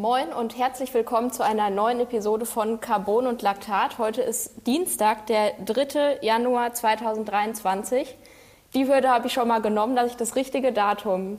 [0.00, 3.98] Moin und herzlich willkommen zu einer neuen Episode von Carbon und Laktat.
[3.98, 6.18] Heute ist Dienstag, der 3.
[6.22, 8.14] Januar 2023.
[8.74, 11.38] Die Hürde habe ich schon mal genommen, dass ich das richtige Datum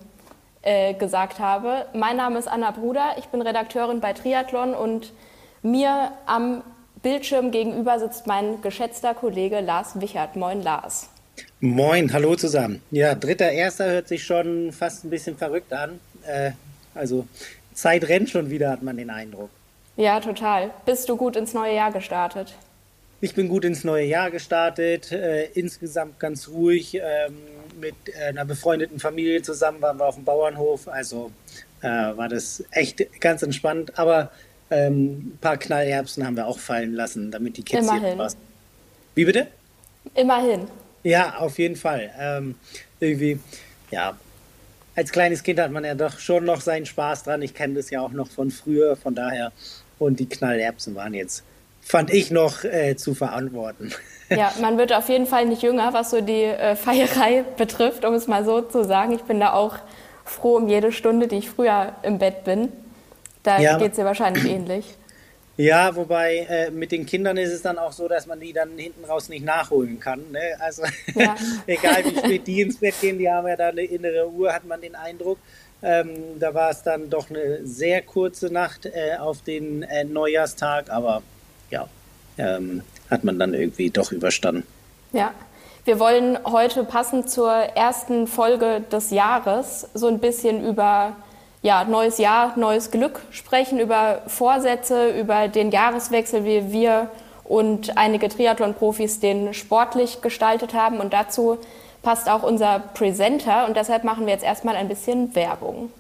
[0.62, 1.86] äh, gesagt habe.
[1.94, 5.14] Mein Name ist Anna Bruder, ich bin Redakteurin bei Triathlon und
[5.62, 6.62] mir am
[7.02, 10.36] Bildschirm gegenüber sitzt mein geschätzter Kollege Lars Wichert.
[10.36, 11.08] Moin Lars.
[11.62, 12.82] Moin, hallo zusammen.
[12.92, 16.02] Ja, dritter Erster hört sich schon fast ein bisschen verrückt an.
[16.28, 16.52] Äh,
[16.94, 17.26] also
[17.80, 19.50] Zeit rennt schon wieder, hat man den Eindruck.
[19.96, 20.72] Ja, total.
[20.86, 22.54] Bist du gut ins neue Jahr gestartet?
[23.22, 26.96] Ich bin gut ins neue Jahr gestartet, äh, insgesamt ganz ruhig.
[26.96, 27.38] Ähm,
[27.80, 30.88] mit einer befreundeten Familie zusammen waren wir auf dem Bauernhof.
[30.88, 31.32] Also
[31.82, 33.98] äh, war das echt ganz entspannt.
[33.98, 34.32] Aber
[34.72, 38.06] ähm, ein paar Knallerbsen haben wir auch fallen lassen, damit die Kids Immerhin.
[38.06, 38.38] hier was.
[39.16, 39.48] Wie bitte?
[40.16, 40.68] Immerhin.
[41.04, 42.12] Ja, auf jeden Fall.
[42.20, 42.56] Ähm,
[43.00, 43.40] irgendwie,
[43.92, 44.18] ja,
[45.00, 47.42] als kleines Kind hat man ja doch schon noch seinen Spaß dran.
[47.42, 49.54] Ich kenne das ja auch noch von früher, von daher.
[49.98, 51.44] Und die Knallerbsen waren jetzt,
[51.82, 53.92] fand ich noch äh, zu verantworten.
[54.32, 58.14] Ja, man wird auf jeden Fall nicht jünger, was so die äh, Feierei betrifft, um
[58.14, 59.12] es mal so zu sagen.
[59.14, 59.78] Ich bin da auch
[60.24, 62.72] froh um jede Stunde, die ich früher im Bett bin.
[63.42, 63.80] Da Ja.
[63.80, 64.86] geht es dir wahrscheinlich ähnlich.
[65.60, 68.78] Ja, wobei äh, mit den Kindern ist es dann auch so, dass man die dann
[68.78, 70.32] hinten raus nicht nachholen kann.
[70.32, 70.40] Ne?
[70.58, 71.36] Also Ja.
[71.68, 74.64] egal wie spät die ins Bett gehen, die haben ja da eine innere Uhr, hat
[74.64, 75.38] man den Eindruck.
[75.84, 80.90] Ähm, da war es dann doch eine sehr kurze Nacht äh, auf den äh, Neujahrstag,
[80.90, 81.24] aber
[81.70, 81.90] ja,
[82.38, 84.64] ähm, hat man dann irgendwie doch überstanden.
[85.12, 85.34] Ja,
[85.84, 91.18] wir wollen heute passend zur ersten Folge des Jahres so ein bisschen über
[91.62, 97.10] ja, neues Jahr, neues Glück sprechen, über Vorsätze, über den Jahreswechsel, wie wir
[97.44, 101.00] und einige Triathlon-Profis den sportlich gestaltet haben.
[101.00, 101.58] Und dazu
[102.02, 105.92] passt auch unser Presenter und deshalb machen wir jetzt erstmal ein bisschen Werbung.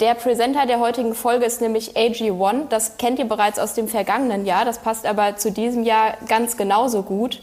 [0.00, 2.68] Der Presenter der heutigen Folge ist nämlich AG1.
[2.68, 4.66] Das kennt ihr bereits aus dem vergangenen Jahr.
[4.66, 7.40] Das passt aber zu diesem Jahr ganz genauso gut.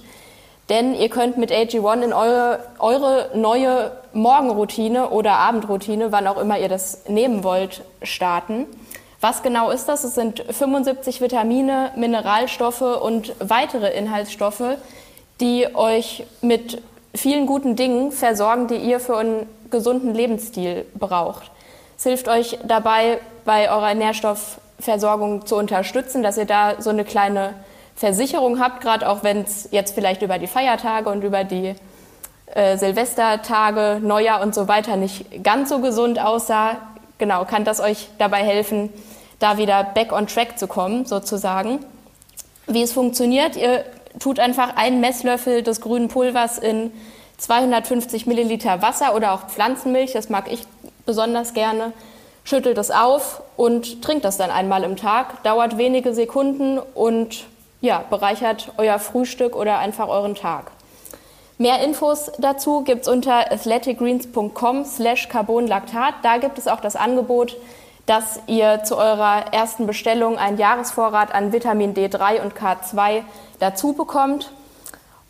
[0.69, 6.59] Denn ihr könnt mit AG1 in eure, eure neue Morgenroutine oder Abendroutine, wann auch immer
[6.59, 8.66] ihr das nehmen wollt, starten.
[9.22, 10.03] Was genau ist das?
[10.03, 14.78] Es sind 75 Vitamine, Mineralstoffe und weitere Inhaltsstoffe,
[15.40, 16.81] die euch mit
[17.16, 21.51] vielen guten Dingen versorgen, die ihr für einen gesunden Lebensstil braucht.
[21.97, 27.53] Es hilft euch dabei, bei eurer Nährstoffversorgung zu unterstützen, dass ihr da so eine kleine
[27.95, 31.75] Versicherung habt, gerade auch wenn es jetzt vielleicht über die Feiertage und über die
[32.48, 36.78] äh, Silvestertage, Neujahr und so weiter nicht ganz so gesund aussah.
[37.18, 38.90] Genau, kann das euch dabei helfen,
[39.40, 41.80] da wieder back on track zu kommen, sozusagen.
[42.68, 43.86] Wie es funktioniert, ihr
[44.20, 46.92] tut einfach einen Messlöffel des grünen Pulvers in
[47.38, 50.64] 250 Milliliter Wasser oder auch Pflanzenmilch, das mag ich
[51.06, 51.92] besonders gerne,
[52.44, 55.44] schüttelt es auf und trinkt das dann einmal im Tag.
[55.44, 57.46] Dauert wenige Sekunden und
[57.81, 60.72] ja, bereichert euer Frühstück oder einfach euren Tag.
[61.59, 66.16] Mehr Infos dazu gibt's unter athleticgreens.com slash carbonlactat.
[66.24, 67.56] Da gibt es auch das Angebot,
[68.06, 73.22] dass ihr zu eurer ersten Bestellung einen Jahresvorrat an Vitamin D3 und K2
[73.59, 74.52] dazu bekommt.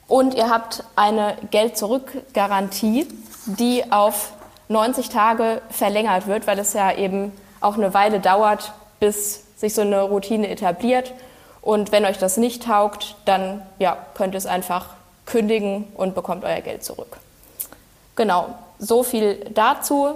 [0.08, 3.08] Und ihr habt eine Geld-Zurück-Garantie,
[3.46, 4.32] die auf
[4.70, 9.82] 90 Tage verlängert wird, weil es ja eben auch eine Weile dauert, bis sich so
[9.82, 11.14] eine Routine etabliert.
[11.62, 14.88] Und wenn euch das nicht taugt, dann ja, könnt ihr es einfach
[15.26, 17.18] kündigen und bekommt euer Geld zurück.
[18.16, 20.16] Genau, so viel dazu.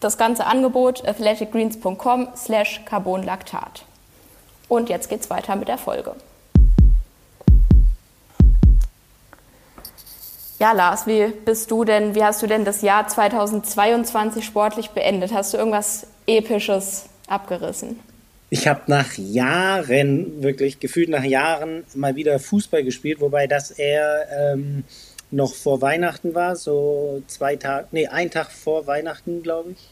[0.00, 3.84] Das ganze Angebot athleticgreens.com slash carbonlactat.
[4.68, 6.14] Und jetzt geht's weiter mit der Folge.
[10.58, 15.32] Ja, Lars, wie bist du denn, wie hast du denn das Jahr 2022 sportlich beendet?
[15.32, 17.98] Hast du irgendwas Episches abgerissen?
[18.52, 24.26] Ich habe nach Jahren, wirklich gefühlt nach Jahren, mal wieder Fußball gespielt, wobei das eher
[24.30, 24.84] ähm,
[25.30, 29.88] noch vor Weihnachten war, so zwei Tage, nee, ein Tag vor Weihnachten, glaube ich.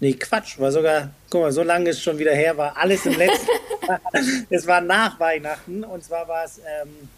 [0.00, 3.16] Nee, Quatsch, war sogar, guck mal, so lange ist schon wieder her, war alles im
[3.16, 3.46] letzten
[3.86, 4.00] Jahr.
[4.50, 7.08] Es war nach Weihnachten und zwar war es ähm,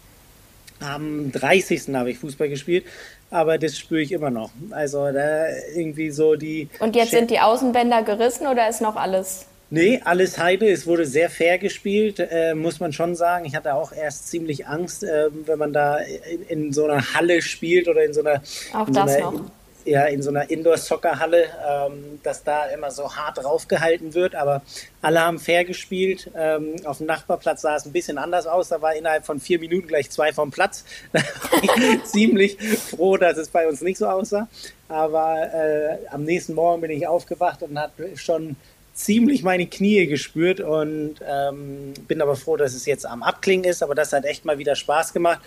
[0.81, 1.95] am 30.
[1.95, 2.85] habe ich Fußball gespielt,
[3.31, 4.51] aber das spüre ich immer noch.
[4.69, 6.69] Also da irgendwie so die.
[6.77, 9.47] Und jetzt sind die Außenbänder gerissen oder ist noch alles?
[9.75, 10.71] Nee, alles heile.
[10.71, 13.43] Es wurde sehr fair gespielt, äh, muss man schon sagen.
[13.43, 17.41] Ich hatte auch erst ziemlich Angst, äh, wenn man da in, in so einer Halle
[17.41, 18.41] spielt oder in so einer,
[18.71, 19.51] Auch in so das einer noch.
[19.83, 24.33] ja in so einer Indoor-Soccer-Halle, ähm, dass da immer so hart draufgehalten wird.
[24.33, 24.61] Aber
[25.01, 26.31] alle haben fair gespielt.
[26.37, 28.69] Ähm, auf dem Nachbarplatz sah es ein bisschen anders aus.
[28.69, 30.85] Da war innerhalb von vier Minuten gleich zwei vom Platz.
[32.05, 34.47] Ziemlich froh, dass es bei uns nicht so aussah.
[34.87, 38.55] Aber äh, am nächsten Morgen bin ich aufgewacht und hatte schon
[38.95, 43.83] ziemlich meine Knie gespürt und ähm, bin aber froh, dass es jetzt am Abklingen ist.
[43.83, 45.41] Aber das hat echt mal wieder Spaß gemacht.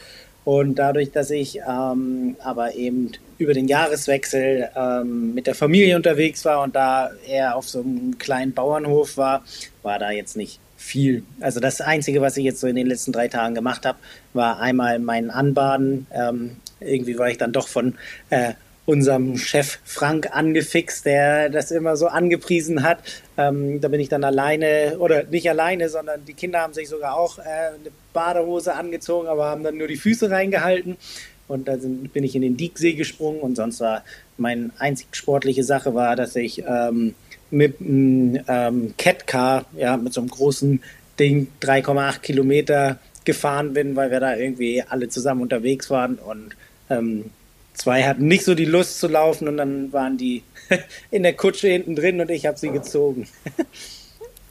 [0.45, 6.45] Und dadurch, dass ich ähm, aber eben über den Jahreswechsel ähm, mit der Familie unterwegs
[6.45, 9.45] war und da eher auf so einem kleinen Bauernhof war,
[9.83, 11.23] war da jetzt nicht viel.
[11.41, 13.99] Also das Einzige, was ich jetzt so in den letzten drei Tagen gemacht habe,
[14.33, 16.06] war einmal mein Anbaden.
[16.12, 17.97] Ähm, irgendwie war ich dann doch von
[18.31, 18.55] äh,
[18.88, 23.00] unserem Chef Frank angefixt, der das immer so angepriesen hat.
[23.37, 27.14] Ähm, da bin ich dann alleine, oder nicht alleine, sondern die Kinder haben sich sogar
[27.14, 30.96] auch äh, eine Badehose angezogen, aber haben dann nur die Füße reingehalten.
[31.49, 34.05] Und dann bin ich in den Dieksee gesprungen und sonst war
[34.38, 37.14] meine einzig sportliche Sache war, dass ich ähm,
[37.50, 40.82] mit einem ähm, Catcar, ja, mit so einem großen
[41.19, 46.56] Ding, 3,8 Kilometer gefahren bin, weil wir da irgendwie alle zusammen unterwegs waren und
[46.88, 47.26] ähm,
[47.79, 50.43] Zwei hatten nicht so die Lust zu laufen und dann waren die
[51.13, 53.29] in der Kutsche hinten drin und ich habe sie gezogen.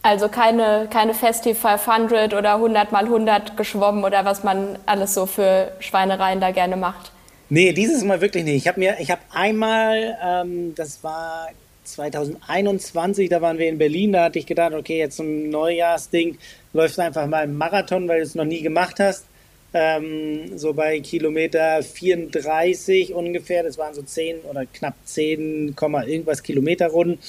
[0.01, 5.25] Also keine, keine Festi 500 oder 100 mal 100 geschwommen oder was man alles so
[5.25, 7.11] für Schweinereien da gerne macht.
[7.49, 8.55] Nee, dieses Mal wirklich nicht.
[8.55, 11.49] Ich habe mir, ich habe einmal, ähm, das war
[11.83, 16.37] 2021, da waren wir in Berlin, da hatte ich gedacht, okay, jetzt zum Neujahrsding
[16.71, 19.25] läufst du einfach mal einen Marathon, weil du es noch nie gemacht hast
[19.73, 25.75] ähm, so bei Kilometer 34 ungefähr, das waren so 10 oder knapp 10,
[26.07, 27.19] irgendwas Kilometer Runden,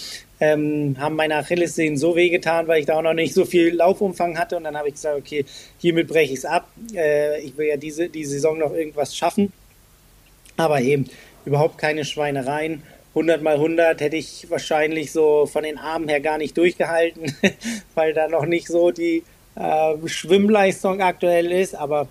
[0.41, 4.39] ähm, haben meine Achillessehnen so wehgetan, weil ich da auch noch nicht so viel Laufumfang
[4.39, 5.45] hatte und dann habe ich gesagt, okay,
[5.79, 6.69] hiermit breche ich es ab.
[6.95, 9.53] Äh, ich will ja diese die Saison noch irgendwas schaffen,
[10.57, 11.07] aber eben
[11.45, 12.83] überhaupt keine Schweinereien.
[13.11, 17.35] 100 mal 100 hätte ich wahrscheinlich so von den Armen her gar nicht durchgehalten,
[17.95, 19.25] weil da noch nicht so die
[19.57, 22.07] äh, Schwimmleistung aktuell ist, aber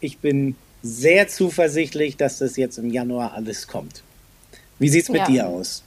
[0.00, 4.02] ich bin sehr zuversichtlich, dass das jetzt im Januar alles kommt.
[4.78, 5.26] Wie sieht es mit ja.
[5.26, 5.82] dir aus?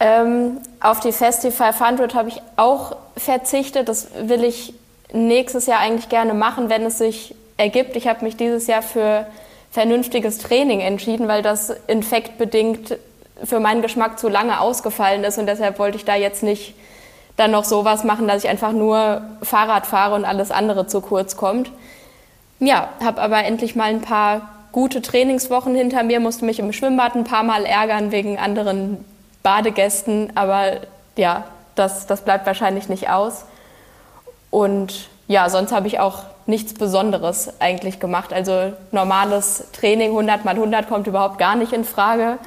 [0.00, 3.88] Ähm, auf die Festi 500 habe ich auch verzichtet.
[3.88, 4.74] Das will ich
[5.12, 7.96] nächstes Jahr eigentlich gerne machen, wenn es sich ergibt.
[7.96, 9.26] Ich habe mich dieses Jahr für
[9.70, 12.98] vernünftiges Training entschieden, weil das infektbedingt
[13.44, 16.74] für meinen Geschmack zu lange ausgefallen ist und deshalb wollte ich da jetzt nicht
[17.36, 21.36] dann noch sowas machen, dass ich einfach nur Fahrrad fahre und alles andere zu kurz
[21.36, 21.70] kommt.
[22.60, 27.14] Ja, habe aber endlich mal ein paar gute Trainingswochen hinter mir, musste mich im Schwimmbad
[27.14, 29.04] ein paar Mal ärgern wegen anderen
[29.42, 30.78] Badegästen, aber
[31.16, 31.44] ja,
[31.74, 33.44] das, das bleibt wahrscheinlich nicht aus.
[34.50, 38.32] Und ja, sonst habe ich auch nichts Besonderes eigentlich gemacht.
[38.32, 42.38] Also normales Training 100 mal 100 kommt überhaupt gar nicht in Frage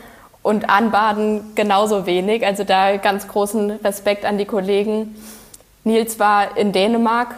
[0.41, 2.45] und Anbaden genauso wenig.
[2.45, 5.15] Also da ganz großen Respekt an die Kollegen.
[5.83, 7.35] Nils war in Dänemark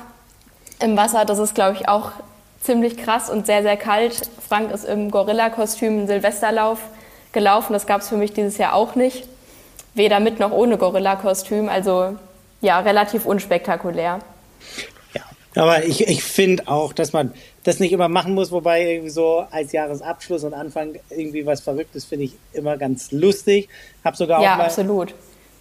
[0.79, 1.25] im Wasser.
[1.25, 2.11] Das ist, glaube ich, auch
[2.63, 4.29] ziemlich krass und sehr, sehr kalt.
[4.47, 6.79] Frank ist im Gorilla-Kostüm einen Silvesterlauf
[7.33, 7.73] gelaufen.
[7.73, 9.27] Das gab es für mich dieses Jahr auch nicht.
[9.93, 11.69] Weder mit noch ohne Gorilla-Kostüm.
[11.69, 12.15] Also
[12.61, 14.19] ja, relativ unspektakulär.
[15.13, 15.21] Ja,
[15.63, 17.33] aber ich, ich finde auch, dass man
[17.63, 22.05] das nicht immer machen muss, wobei irgendwie so als Jahresabschluss und Anfang irgendwie was Verrücktes
[22.05, 23.69] finde ich immer ganz lustig.
[24.03, 25.13] Hab sogar auch ja, mal, absolut.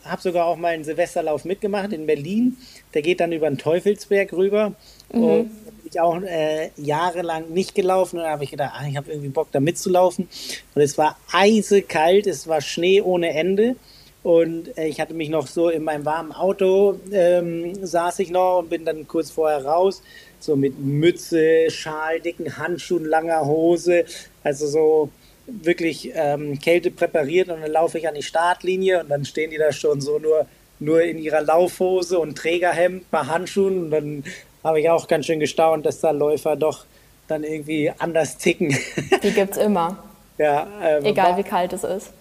[0.04, 2.56] Hab sogar auch mal einen Silvesterlauf mitgemacht in Berlin.
[2.94, 4.72] Der geht dann über den Teufelsberg rüber.
[5.12, 5.22] Mhm.
[5.22, 5.50] Und
[5.92, 8.18] ich auch äh, jahrelang nicht gelaufen.
[8.18, 10.28] Und da habe ich gedacht, ach, ich habe irgendwie Bock da mitzulaufen.
[10.74, 13.76] Und es war eisekalt, es war Schnee ohne Ende.
[14.22, 18.60] Und äh, ich hatte mich noch so in meinem warmen Auto, ähm, saß ich noch
[18.60, 20.02] und bin dann kurz vorher raus,
[20.38, 24.04] so mit Mütze, Schal, dicken Handschuhen, langer Hose,
[24.44, 25.10] also so
[25.46, 27.48] wirklich ähm, Kälte präpariert.
[27.48, 30.46] Und dann laufe ich an die Startlinie und dann stehen die da schon so nur,
[30.78, 33.84] nur in ihrer Laufhose und Trägerhemd, paar Handschuhen.
[33.84, 34.24] Und dann
[34.64, 36.84] habe ich auch ganz schön gestaunt, dass da Läufer doch
[37.28, 38.76] dann irgendwie anders ticken.
[39.22, 39.98] Die gibt es immer.
[40.38, 42.12] ja, ähm, Egal war, wie kalt es ist.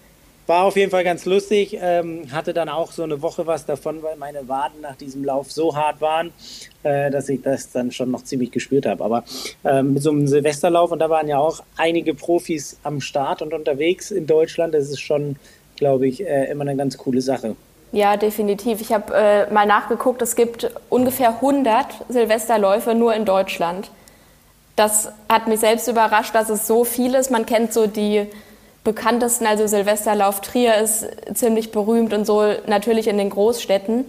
[0.46, 1.78] War auf jeden Fall ganz lustig.
[1.80, 5.52] Ähm, hatte dann auch so eine Woche was davon, weil meine Waden nach diesem Lauf
[5.52, 6.32] so hart waren,
[6.82, 9.04] äh, dass ich das dann schon noch ziemlich gespürt habe.
[9.04, 9.24] Aber
[9.64, 13.54] ähm, mit so einem Silvesterlauf, und da waren ja auch einige Profis am Start und
[13.54, 15.36] unterwegs in Deutschland, das ist schon,
[15.76, 17.54] glaube ich, äh, immer eine ganz coole Sache.
[17.92, 18.80] Ja, definitiv.
[18.80, 23.90] Ich habe äh, mal nachgeguckt, es gibt ungefähr 100 Silvesterläufe nur in Deutschland.
[24.76, 27.30] Das hat mich selbst überrascht, dass es so viel ist.
[27.30, 28.26] Man kennt so die
[28.82, 34.06] bekanntesten, also Silvesterlauf Trier ist ziemlich berühmt und so natürlich in den Großstädten.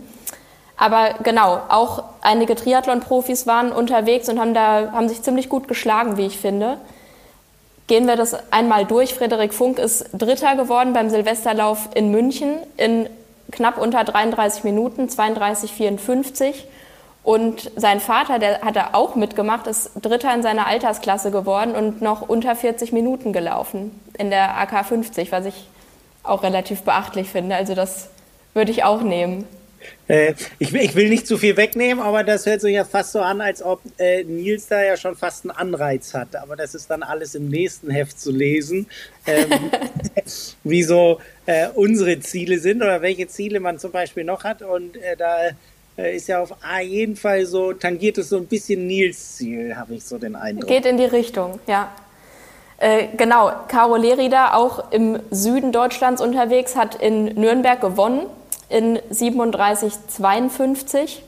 [0.78, 6.16] Aber genau, auch einige Triathlon-Profis waren unterwegs und haben da haben sich ziemlich gut geschlagen,
[6.18, 6.78] wie ich finde.
[7.88, 9.14] gehen wir das einmal durch.
[9.14, 13.10] Frederik Funk ist Dritter geworden beim Silvesterlauf in München in
[13.54, 16.54] knapp unter 33 Minuten, 32,54.
[17.24, 22.02] Und sein Vater, der hat er auch mitgemacht, ist Dritter in seiner Altersklasse geworden und
[22.02, 25.70] noch unter 40 Minuten gelaufen in der AK 50, was ich
[26.24, 27.56] auch relativ beachtlich finde.
[27.56, 28.10] Also das
[28.54, 29.48] würde ich auch nehmen.
[30.08, 33.22] Äh, ich, ich, will nicht zu viel wegnehmen, aber das hört sich ja fast so
[33.22, 36.36] an, als ob äh, Nils da ja schon fast einen Anreiz hat.
[36.36, 38.88] Aber das ist dann alles im nächsten Heft zu lesen,
[39.26, 39.50] ähm,
[40.64, 44.62] wie so äh, unsere Ziele sind oder welche Ziele man zum Beispiel noch hat.
[44.62, 45.50] Und äh, da
[45.98, 49.96] äh, ist ja auf jeden Fall so, tangiert es so ein bisschen Nils Ziel, habe
[49.96, 50.68] ich so den Eindruck.
[50.68, 51.94] Geht in die Richtung, ja.
[52.78, 58.26] Äh, genau, Caro Lerida, auch im Süden Deutschlands unterwegs, hat in Nürnberg gewonnen
[58.74, 61.20] in 37,52.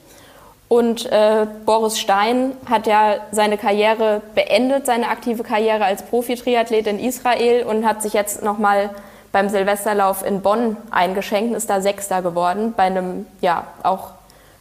[0.68, 7.00] Und äh, Boris Stein hat ja seine Karriere beendet, seine aktive Karriere als Profi-Triathlet in
[7.00, 8.90] Israel und hat sich jetzt nochmal
[9.32, 14.12] beim Silvesterlauf in Bonn eingeschenkt und ist da Sechster geworden, bei einem ja auch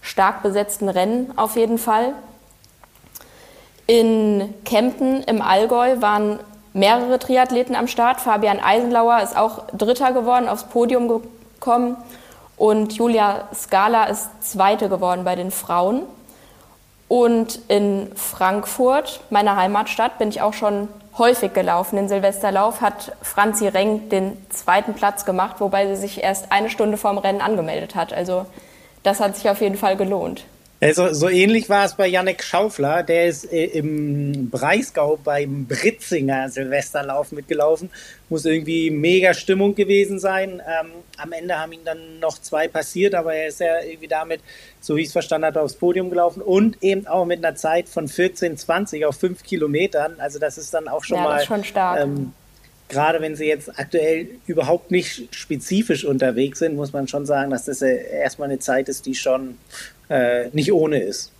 [0.02, 2.12] stark besetzten Rennen auf jeden Fall.
[3.86, 6.38] In Kempten im Allgäu waren
[6.74, 8.20] mehrere Triathleten am Start.
[8.20, 11.96] Fabian Eisenlauer ist auch Dritter geworden, aufs Podium gekommen.
[12.56, 16.02] Und Julia Scala ist Zweite geworden bei den Frauen.
[17.08, 21.96] Und in Frankfurt, meiner Heimatstadt, bin ich auch schon häufig gelaufen.
[21.96, 26.96] Den Silvesterlauf hat Franzi Reng den zweiten Platz gemacht, wobei sie sich erst eine Stunde
[26.96, 28.12] vorm Rennen angemeldet hat.
[28.12, 28.46] Also
[29.02, 30.44] das hat sich auf jeden Fall gelohnt.
[30.84, 36.50] Also, so ähnlich war es bei Yannick Schaufler, der ist äh, im Breisgau beim Britzinger
[36.50, 37.88] Silvesterlauf mitgelaufen.
[38.28, 40.60] Muss irgendwie mega Stimmung gewesen sein.
[40.60, 44.42] Ähm, am Ende haben ihn dann noch zwei passiert, aber er ist ja irgendwie damit,
[44.82, 47.88] so wie ich es verstanden habe, aufs Podium gelaufen und eben auch mit einer Zeit
[47.88, 50.16] von 14,20 auf 5 Kilometern.
[50.18, 52.02] Also das ist dann auch schon ja, mal schon stark.
[52.02, 52.32] Ähm,
[52.90, 57.64] gerade wenn sie jetzt aktuell überhaupt nicht spezifisch unterwegs sind, muss man schon sagen, dass
[57.64, 59.56] das erstmal eine Zeit ist, die schon
[60.08, 61.30] äh, nicht ohne ist.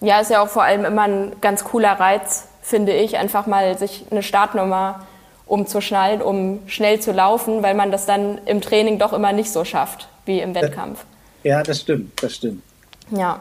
[0.00, 3.76] Ja, ist ja auch vor allem immer ein ganz cooler Reiz, finde ich, einfach mal
[3.76, 5.06] sich eine Startnummer
[5.46, 9.64] umzuschnallen, um schnell zu laufen, weil man das dann im Training doch immer nicht so
[9.64, 11.04] schafft wie im Wettkampf.
[11.42, 12.62] Ja, das stimmt, das stimmt.
[13.10, 13.40] Ja.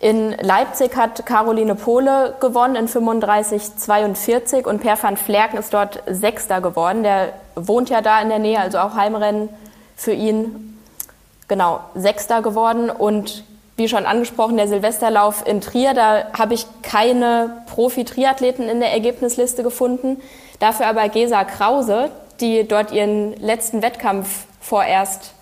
[0.00, 6.60] In Leipzig hat Caroline Pohle gewonnen in 35,42 und Per van Flerken ist dort Sechster
[6.60, 7.04] geworden.
[7.04, 9.48] Der wohnt ja da in der Nähe, also auch Heimrennen
[9.94, 10.76] für ihn.
[11.46, 13.44] Genau, Sechster geworden und
[13.76, 19.62] wie schon angesprochen, der Silvesterlauf in Trier, da habe ich keine Profi-Triathleten in der Ergebnisliste
[19.62, 20.20] gefunden.
[20.60, 22.10] Dafür aber Gesa Krause,
[22.40, 25.32] die dort ihren letzten Wettkampf vorerst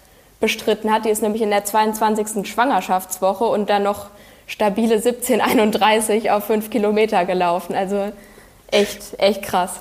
[0.40, 1.04] bestritten hat.
[1.04, 2.46] Die ist nämlich in der 22.
[2.48, 4.06] Schwangerschaftswoche und dann noch
[4.46, 7.74] stabile 17,31 auf fünf Kilometer gelaufen.
[7.74, 8.12] Also
[8.70, 9.80] echt, echt krass.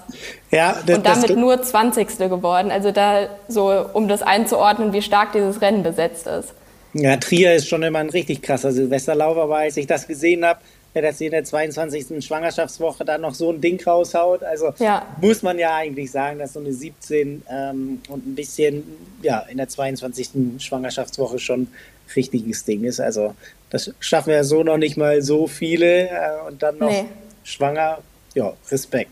[0.52, 2.18] Ja, das, und damit nur 20.
[2.18, 2.72] geworden.
[2.72, 6.54] Also da so, um das einzuordnen, wie stark dieses Rennen besetzt ist.
[6.94, 10.60] Ja, Trier ist schon immer ein richtig krasser Silvesterlauf, aber als ich das gesehen habe,
[10.94, 12.26] dass sie in der 22.
[12.26, 15.06] Schwangerschaftswoche da noch so ein Ding raushaut, also ja.
[15.22, 18.84] muss man ja eigentlich sagen, dass so eine 17 ähm, und ein bisschen
[19.22, 20.30] ja in der 22.
[20.58, 21.68] Schwangerschaftswoche schon
[22.16, 23.00] richtiges Ding ist.
[23.00, 23.36] Also
[23.70, 27.06] das schaffen ja so noch nicht mal so viele äh, und dann noch nee.
[27.44, 28.00] schwanger,
[28.34, 29.12] ja, Respekt.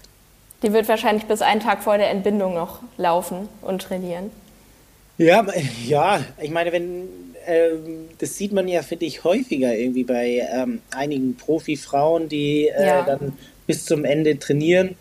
[0.64, 4.32] Die wird wahrscheinlich bis einen Tag vor der Entbindung noch laufen und trainieren.
[5.20, 5.46] Ja,
[5.86, 10.82] ja, ich meine, wenn ähm, das sieht man ja, finde ich, häufiger irgendwie bei ähm,
[10.92, 13.02] einigen Profifrauen, die äh, ja.
[13.04, 13.34] dann
[13.66, 14.96] bis zum Ende trainieren.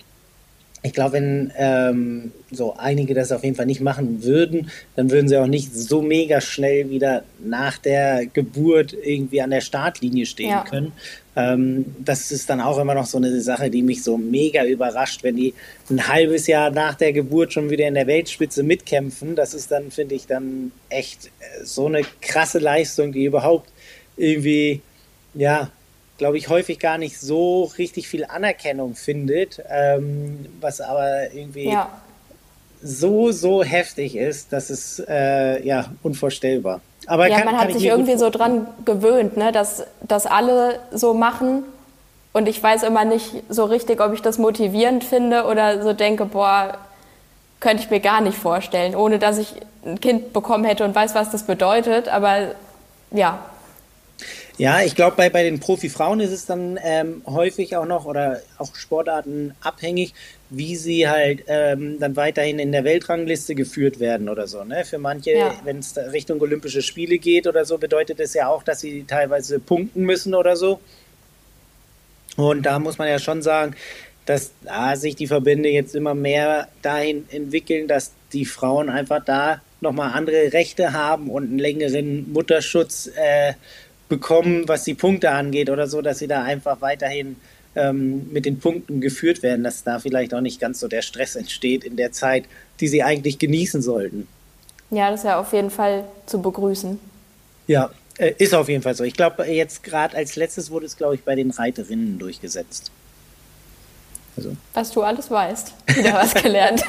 [0.82, 5.28] Ich glaube, wenn ähm, so einige das auf jeden Fall nicht machen würden, dann würden
[5.28, 10.50] sie auch nicht so mega schnell wieder nach der Geburt irgendwie an der Startlinie stehen
[10.50, 10.64] ja.
[10.64, 10.92] können.
[11.34, 15.22] Ähm, das ist dann auch immer noch so eine Sache, die mich so mega überrascht,
[15.22, 15.54] wenn die
[15.90, 19.34] ein halbes Jahr nach der Geburt schon wieder in der Weltspitze mitkämpfen.
[19.34, 23.68] Das ist dann, finde ich, dann echt äh, so eine krasse Leistung, die überhaupt
[24.16, 24.80] irgendwie,
[25.34, 25.70] ja,
[26.18, 31.88] glaube ich, häufig gar nicht so richtig viel Anerkennung findet, ähm, was aber irgendwie ja.
[32.82, 36.80] so, so heftig ist, dass es äh, ja unvorstellbar.
[37.06, 41.14] Aber ja, kann, man hat sich irgendwie so dran gewöhnt, ne, dass, dass alle so
[41.14, 41.62] machen.
[42.32, 46.26] Und ich weiß immer nicht so richtig, ob ich das motivierend finde oder so denke,
[46.26, 46.76] boah,
[47.60, 49.54] könnte ich mir gar nicht vorstellen, ohne dass ich
[49.84, 52.08] ein Kind bekommen hätte und weiß, was das bedeutet.
[52.08, 52.48] Aber
[53.10, 53.38] ja.
[54.58, 58.40] Ja, ich glaube, bei, bei den Profifrauen ist es dann ähm, häufig auch noch oder
[58.56, 60.14] auch Sportarten abhängig,
[60.48, 64.64] wie sie halt ähm, dann weiterhin in der Weltrangliste geführt werden oder so.
[64.64, 64.86] Ne?
[64.86, 65.54] Für manche, ja.
[65.64, 69.58] wenn es Richtung Olympische Spiele geht oder so, bedeutet es ja auch, dass sie teilweise
[69.58, 70.80] punkten müssen oder so.
[72.36, 73.74] Und da muss man ja schon sagen,
[74.24, 79.60] dass da sich die Verbände jetzt immer mehr dahin entwickeln, dass die Frauen einfach da
[79.80, 83.52] nochmal andere Rechte haben und einen längeren Mutterschutz äh,
[84.08, 87.36] bekommen, was die Punkte angeht oder so, dass sie da einfach weiterhin
[87.74, 91.36] ähm, mit den Punkten geführt werden, dass da vielleicht auch nicht ganz so der Stress
[91.36, 92.44] entsteht in der Zeit,
[92.80, 94.26] die sie eigentlich genießen sollten.
[94.90, 96.98] Ja, das ist ja auf jeden Fall zu begrüßen.
[97.66, 99.04] Ja, äh, ist auf jeden Fall so.
[99.04, 102.90] Ich glaube, jetzt gerade als letztes wurde es, glaube ich, bei den Reiterinnen durchgesetzt.
[104.36, 104.56] Also.
[104.74, 105.74] Was du alles weißt.
[105.96, 106.82] Wieder was gelernt.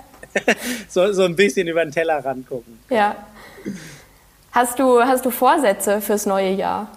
[0.88, 2.78] so, so ein bisschen über den Teller rangucken.
[2.90, 3.16] Ja.
[4.56, 6.90] Hast du, hast du Vorsätze fürs neue Jahr?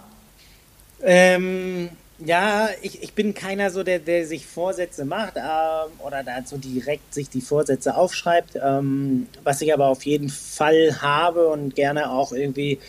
[1.03, 6.41] Ähm, ja, ich, ich bin keiner so, der, der sich Vorsätze macht ähm, oder da
[6.45, 8.57] so direkt sich die Vorsätze aufschreibt.
[8.63, 12.79] Ähm, was ich aber auf jeden Fall habe und gerne auch irgendwie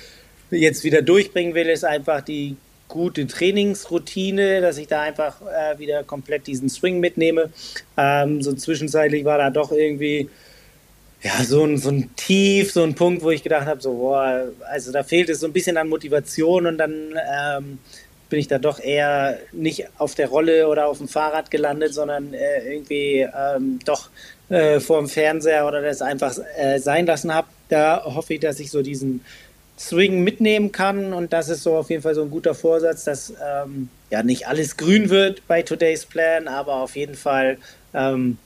[0.53, 6.05] jetzt wieder durchbringen will, ist einfach die gute Trainingsroutine, dass ich da einfach äh, wieder
[6.05, 7.51] komplett diesen Swing mitnehme.
[7.97, 10.31] Ähm, so zwischenzeitlich war da doch irgendwie
[11.23, 14.49] ja, so ein, so ein Tief, so ein Punkt, wo ich gedacht habe, so, boah,
[14.71, 17.79] also da fehlt es so ein bisschen an Motivation und dann ähm,
[18.31, 22.33] bin ich da doch eher nicht auf der Rolle oder auf dem Fahrrad gelandet, sondern
[22.33, 24.09] äh, irgendwie ähm, doch
[24.49, 27.49] äh, vor dem Fernseher oder das einfach äh, sein lassen habe.
[27.69, 29.23] Da hoffe ich, dass ich so diesen
[29.79, 33.31] Swing mitnehmen kann und das ist so auf jeden Fall so ein guter Vorsatz, dass
[33.31, 37.59] ähm, ja nicht alles grün wird bei Today's Plan, aber auf jeden Fall
[37.95, 38.39] ähm,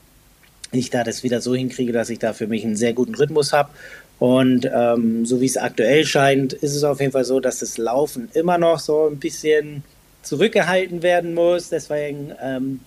[0.78, 3.52] ich da das wieder so hinkriege, dass ich da für mich einen sehr guten Rhythmus
[3.52, 3.71] habe
[4.19, 7.78] und ähm, so wie es aktuell scheint, ist es auf jeden Fall so, dass das
[7.78, 9.83] Laufen immer noch so ein bisschen
[10.23, 11.69] zurückgehalten werden muss.
[11.69, 12.81] Deswegen ähm,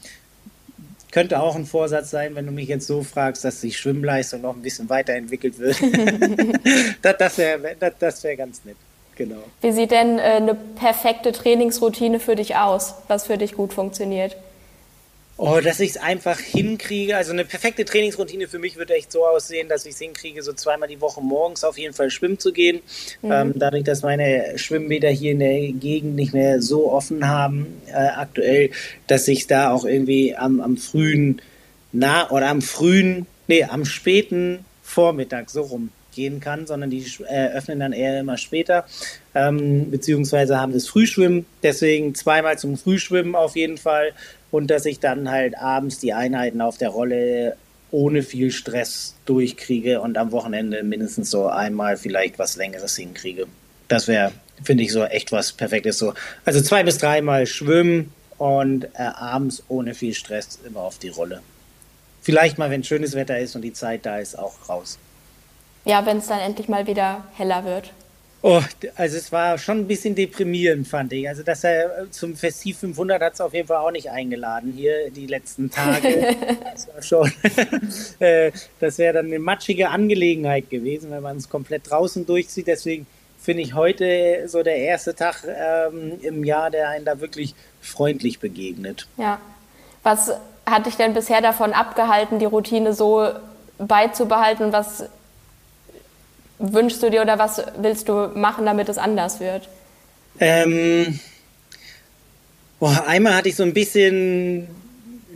[1.12, 4.56] könnte auch ein Vorsatz sein, wenn du mich jetzt so fragst, dass die Schwimmleistung noch
[4.56, 5.78] ein bisschen weiterentwickelt wird.
[7.02, 8.78] das das wäre das, das wär ganz nett.
[9.16, 9.44] Genau.
[9.62, 14.38] Wie sieht denn äh, eine perfekte Trainingsroutine für dich aus, was für dich gut funktioniert?
[15.40, 17.16] Oh, dass ich es einfach hinkriege.
[17.16, 20.52] Also eine perfekte Trainingsroutine für mich würde echt so aussehen, dass ich es hinkriege, so
[20.52, 22.82] zweimal die Woche morgens auf jeden Fall schwimmen zu gehen.
[23.22, 23.32] Mhm.
[23.32, 27.94] Ähm, dadurch, dass meine Schwimmbäder hier in der Gegend nicht mehr so offen haben äh,
[27.94, 28.72] aktuell,
[29.06, 31.40] dass ich da auch irgendwie am, am frühen,
[31.92, 37.50] na oder am frühen, nee, am späten Vormittag so rum gehen kann, sondern die äh,
[37.50, 38.86] öffnen dann eher immer später,
[39.36, 41.46] ähm, beziehungsweise haben das Frühschwimmen.
[41.62, 44.14] Deswegen zweimal zum Frühschwimmen auf jeden Fall
[44.52, 47.58] und dass ich dann halt abends die Einheiten auf der Rolle
[47.92, 53.48] ohne viel Stress durchkriege und am Wochenende mindestens so einmal vielleicht was Längeres hinkriege.
[53.88, 54.32] Das wäre,
[54.64, 55.98] finde ich, so echt was Perfektes.
[55.98, 56.14] So.
[56.46, 61.42] Also zwei bis dreimal schwimmen und äh, abends ohne viel Stress immer auf die Rolle.
[62.22, 64.98] Vielleicht mal, wenn schönes Wetter ist und die Zeit da ist, auch raus.
[65.86, 67.94] Ja, wenn es dann endlich mal wieder heller wird.
[68.44, 68.62] Oh,
[68.96, 71.28] also es war schon ein bisschen deprimierend, fand ich.
[71.28, 74.72] Also dass er äh, zum Festiv 500 hat es auf jeden Fall auch nicht eingeladen
[74.72, 76.36] hier die letzten Tage.
[76.74, 77.32] das war schon,
[78.20, 82.68] äh, das wäre dann eine matschige Angelegenheit gewesen, wenn man es komplett draußen durchzieht.
[82.68, 83.08] Deswegen
[83.40, 88.40] finde ich heute so der erste Tag ähm, im Jahr, der einen da wirklich freundlich
[88.40, 89.08] begegnet.
[89.18, 89.40] Ja.
[90.04, 90.32] Was
[90.66, 93.30] hat dich denn bisher davon abgehalten, die Routine so
[93.78, 94.72] beizubehalten?
[94.72, 95.06] Was
[96.60, 99.68] wünschst du dir oder was willst du machen, damit es anders wird?
[100.40, 101.20] Ähm,
[102.80, 104.68] boah, einmal hatte ich so ein bisschen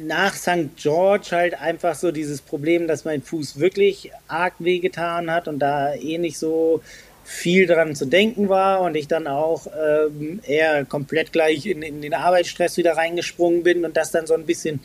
[0.04, 0.76] nach St.
[0.78, 5.94] George halt einfach so dieses Problem, dass mein Fuß wirklich arg wehgetan hat und da
[5.94, 6.82] eh nicht so
[7.24, 12.02] viel dran zu denken war und ich dann auch ähm, eher komplett gleich in, in
[12.02, 14.80] den Arbeitsstress wieder reingesprungen bin und das dann so ein bisschen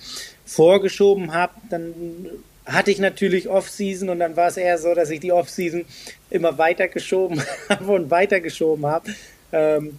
[0.45, 2.27] vorgeschoben habe, dann
[2.67, 5.85] hatte ich natürlich Off-Season und dann war es eher so, dass ich die Off-Season
[6.31, 9.11] immer weiter geschoben habe und weiter geschoben habe.
[9.53, 9.99] Ähm,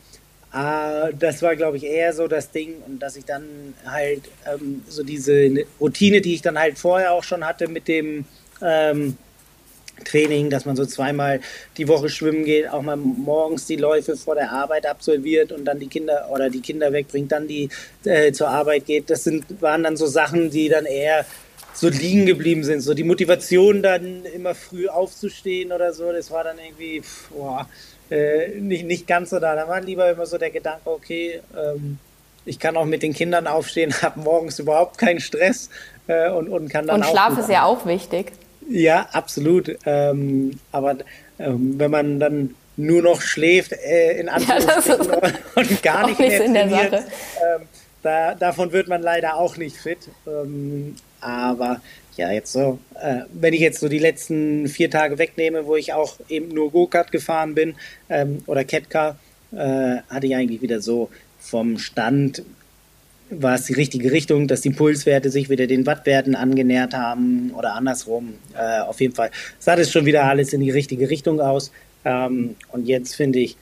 [0.54, 4.84] äh, das war, glaube ich, eher so das Ding und dass ich dann halt ähm,
[4.88, 8.26] so diese Routine, die ich dann halt vorher auch schon hatte mit dem
[8.62, 9.18] ähm,
[10.06, 11.40] Training, dass man so zweimal
[11.78, 15.80] die Woche schwimmen geht, auch mal morgens die Läufe vor der Arbeit absolviert und dann
[15.80, 17.70] die Kinder oder die Kinder wegbringt, dann die
[18.04, 19.10] äh, zur Arbeit geht.
[19.10, 21.26] Das sind, waren dann so Sachen, die dann eher
[21.78, 22.82] so liegen geblieben sind.
[22.82, 27.68] So die Motivation dann immer früh aufzustehen oder so, das war dann irgendwie boah,
[28.10, 29.56] äh, nicht, nicht ganz so da.
[29.56, 32.00] Da war lieber immer so der Gedanke, okay, ähm,
[32.46, 35.70] ich kann auch mit den Kindern aufstehen, habe morgens überhaupt keinen Stress
[36.08, 38.32] äh, und, und kann dann Und Schlaf ist ja auch wichtig.
[38.70, 39.78] Ja, absolut.
[39.86, 40.98] Ähm, aber
[41.40, 46.40] ähm, wenn man dann nur noch schläft, äh, in Anführungsstrichen, ja, und gar nicht mehr
[46.40, 47.68] trainiert, ähm,
[48.02, 50.00] da, davon wird man leider auch nicht fit.
[50.26, 51.82] Ähm, aber
[52.16, 55.94] ja, jetzt so, äh, wenn ich jetzt so die letzten vier Tage wegnehme, wo ich
[55.94, 57.76] auch eben nur Go-Kart gefahren bin
[58.10, 59.20] ähm, oder Catcar,
[59.52, 62.44] äh, hatte ich eigentlich wieder so vom Stand
[63.30, 67.74] war es die richtige Richtung, dass die Pulswerte sich wieder den Wattwerten angenähert haben oder
[67.74, 68.36] andersrum.
[68.58, 71.72] Äh, auf jeden Fall sah das schon wieder alles in die richtige Richtung aus.
[72.06, 73.58] Ähm, und jetzt finde ich,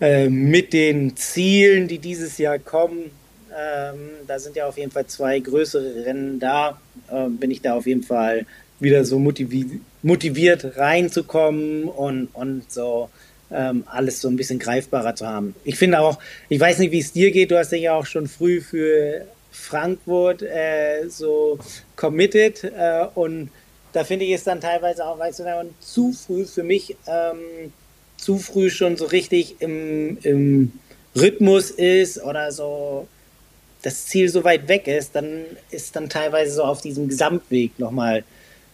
[0.00, 3.10] äh, mit den Zielen, die dieses Jahr kommen,
[3.56, 7.74] ähm, da sind ja auf jeden Fall zwei größere Rennen da, äh, bin ich da
[7.74, 8.46] auf jeden Fall
[8.80, 13.08] wieder so motiviert, motiviert reinzukommen und, und so
[13.50, 15.54] ähm, alles so ein bisschen greifbarer zu haben.
[15.64, 18.06] Ich finde auch, ich weiß nicht, wie es dir geht, du hast dich ja auch
[18.06, 21.58] schon früh für Frankfurt äh, so
[21.96, 23.50] committed äh, und
[23.92, 25.44] da finde ich es dann teilweise auch, weißt du,
[25.78, 27.72] zu früh für mich, ähm,
[28.16, 30.72] zu früh schon so richtig im, im
[31.14, 33.06] Rhythmus ist oder so
[33.84, 38.24] das Ziel so weit weg ist, dann ist dann teilweise so auf diesem Gesamtweg nochmal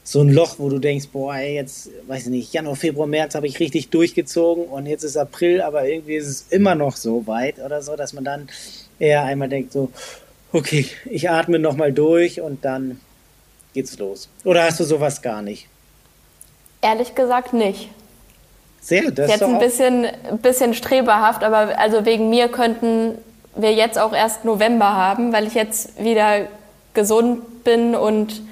[0.04, 3.34] so ein Loch, wo du denkst, boah, ey, jetzt, weiß ich nicht, Januar, Februar, März
[3.34, 7.26] habe ich richtig durchgezogen und jetzt ist April, aber irgendwie ist es immer noch so
[7.26, 8.48] weit oder so, dass man dann
[9.00, 9.90] eher einmal denkt so,
[10.52, 13.00] okay, ich atme nochmal durch und dann
[13.74, 14.28] geht's los.
[14.44, 15.66] Oder hast du sowas gar nicht?
[16.82, 17.88] Ehrlich gesagt nicht.
[18.80, 20.06] Sehr, das ist jetzt ein bisschen,
[20.40, 23.18] bisschen streberhaft, aber also wegen mir könnten
[23.54, 26.46] wir jetzt auch erst November haben, weil ich jetzt wieder
[26.94, 28.42] gesund bin und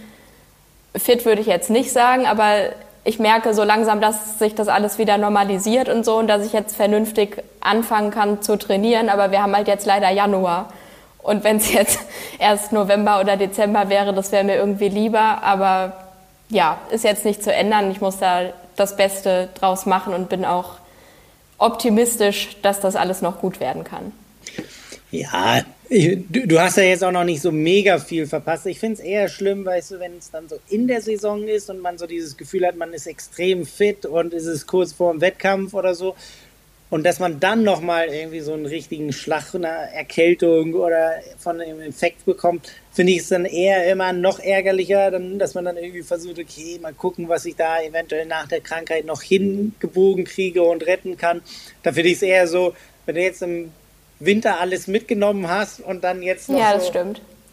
[0.94, 2.70] fit würde ich jetzt nicht sagen, aber
[3.04, 6.52] ich merke so langsam, dass sich das alles wieder normalisiert und so und dass ich
[6.52, 9.08] jetzt vernünftig anfangen kann zu trainieren.
[9.08, 10.68] Aber wir haben halt jetzt leider Januar.
[11.22, 12.00] Und wenn es jetzt
[12.38, 15.42] erst November oder Dezember wäre, das wäre mir irgendwie lieber.
[15.42, 15.94] Aber
[16.50, 17.90] ja, ist jetzt nicht zu ändern.
[17.90, 18.42] Ich muss da
[18.76, 20.72] das Beste draus machen und bin auch
[21.56, 24.12] optimistisch, dass das alles noch gut werden kann.
[25.10, 28.66] Ja, du, hast ja jetzt auch noch nicht so mega viel verpasst.
[28.66, 31.70] Ich finde es eher schlimm, weißt du, wenn es dann so in der Saison ist
[31.70, 35.12] und man so dieses Gefühl hat, man ist extrem fit und ist es kurz vor
[35.12, 36.14] dem Wettkampf oder so.
[36.90, 41.80] Und dass man dann nochmal irgendwie so einen richtigen Schlag einer Erkältung oder von einem
[41.80, 46.38] Infekt bekommt, finde ich es dann eher immer noch ärgerlicher, dass man dann irgendwie versucht,
[46.38, 51.18] okay, mal gucken, was ich da eventuell nach der Krankheit noch hingebogen kriege und retten
[51.18, 51.42] kann.
[51.82, 53.70] Da finde ich es eher so, wenn du jetzt im
[54.20, 56.92] Winter alles mitgenommen hast und dann jetzt noch ja, so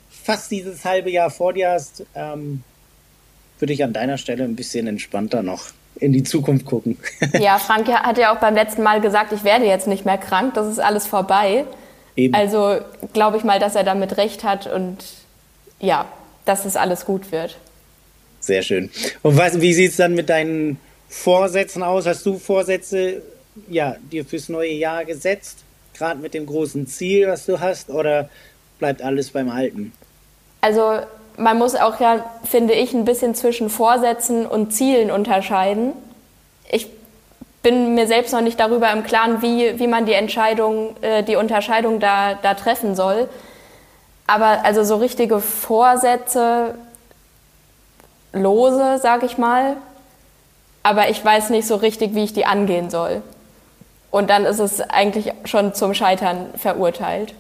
[0.10, 2.63] fast dieses halbe Jahr vor dir hast, ähm,
[3.60, 6.97] würde ich an deiner Stelle ein bisschen entspannter noch in die Zukunft gucken.
[7.39, 10.54] ja, Frank hat ja auch beim letzten Mal gesagt, ich werde jetzt nicht mehr krank,
[10.56, 11.65] das ist alles vorbei.
[12.15, 12.34] Eben.
[12.34, 12.80] Also
[13.13, 14.97] glaube ich mal, dass er damit recht hat und
[15.80, 16.08] ja,
[16.45, 17.58] dass es alles gut wird.
[18.39, 18.89] Sehr schön.
[19.21, 22.06] Und was, wie sieht es dann mit deinen Vorsätzen aus?
[22.06, 23.21] Hast du Vorsätze
[23.69, 25.60] ja, dir fürs neue Jahr gesetzt?
[25.95, 28.29] Gerade mit dem großen Ziel, was du hast, oder
[28.79, 29.93] bleibt alles beim Alten?
[30.62, 30.99] Also
[31.38, 35.93] man muss auch ja, finde ich, ein bisschen zwischen Vorsätzen und Zielen unterscheiden.
[36.69, 36.88] Ich
[37.62, 41.36] bin mir selbst noch nicht darüber im Klaren, wie, wie man die Entscheidung, äh, die
[41.36, 43.27] Unterscheidung da, da treffen soll.
[44.27, 46.75] Aber also so richtige Vorsätze,
[48.34, 49.77] lose, sag ich mal.
[50.84, 53.21] Aber ich weiß nicht so richtig, wie ich die angehen soll.
[54.15, 57.34] Und dann ist es eigentlich schon zum Scheitern verurteilt.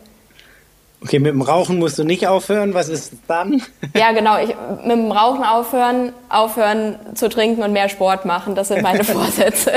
[1.01, 2.73] Okay, mit dem Rauchen musst du nicht aufhören.
[2.73, 3.61] Was ist dann?
[3.95, 4.37] Ja, genau.
[4.39, 8.55] Ich, mit dem Rauchen aufhören, aufhören zu trinken und mehr Sport machen.
[8.55, 9.71] Das sind meine Vorsätze.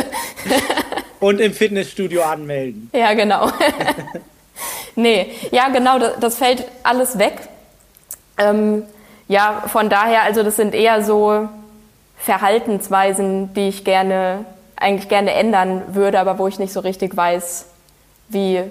[1.21, 2.91] Und im Fitnessstudio anmelden.
[2.93, 3.49] Ja, genau.
[4.97, 6.01] nee, ja, genau.
[6.01, 7.37] Das, das fällt alles weg.
[8.39, 8.83] Ähm,
[9.29, 11.49] ja, von daher, also das sind eher so
[12.17, 14.45] Verhaltensweisen, die ich gerne
[14.81, 17.67] eigentlich gerne ändern würde, aber wo ich nicht so richtig weiß,
[18.29, 18.63] wie,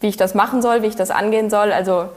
[0.00, 1.72] wie ich das machen soll, wie ich das angehen soll.
[1.72, 2.08] Also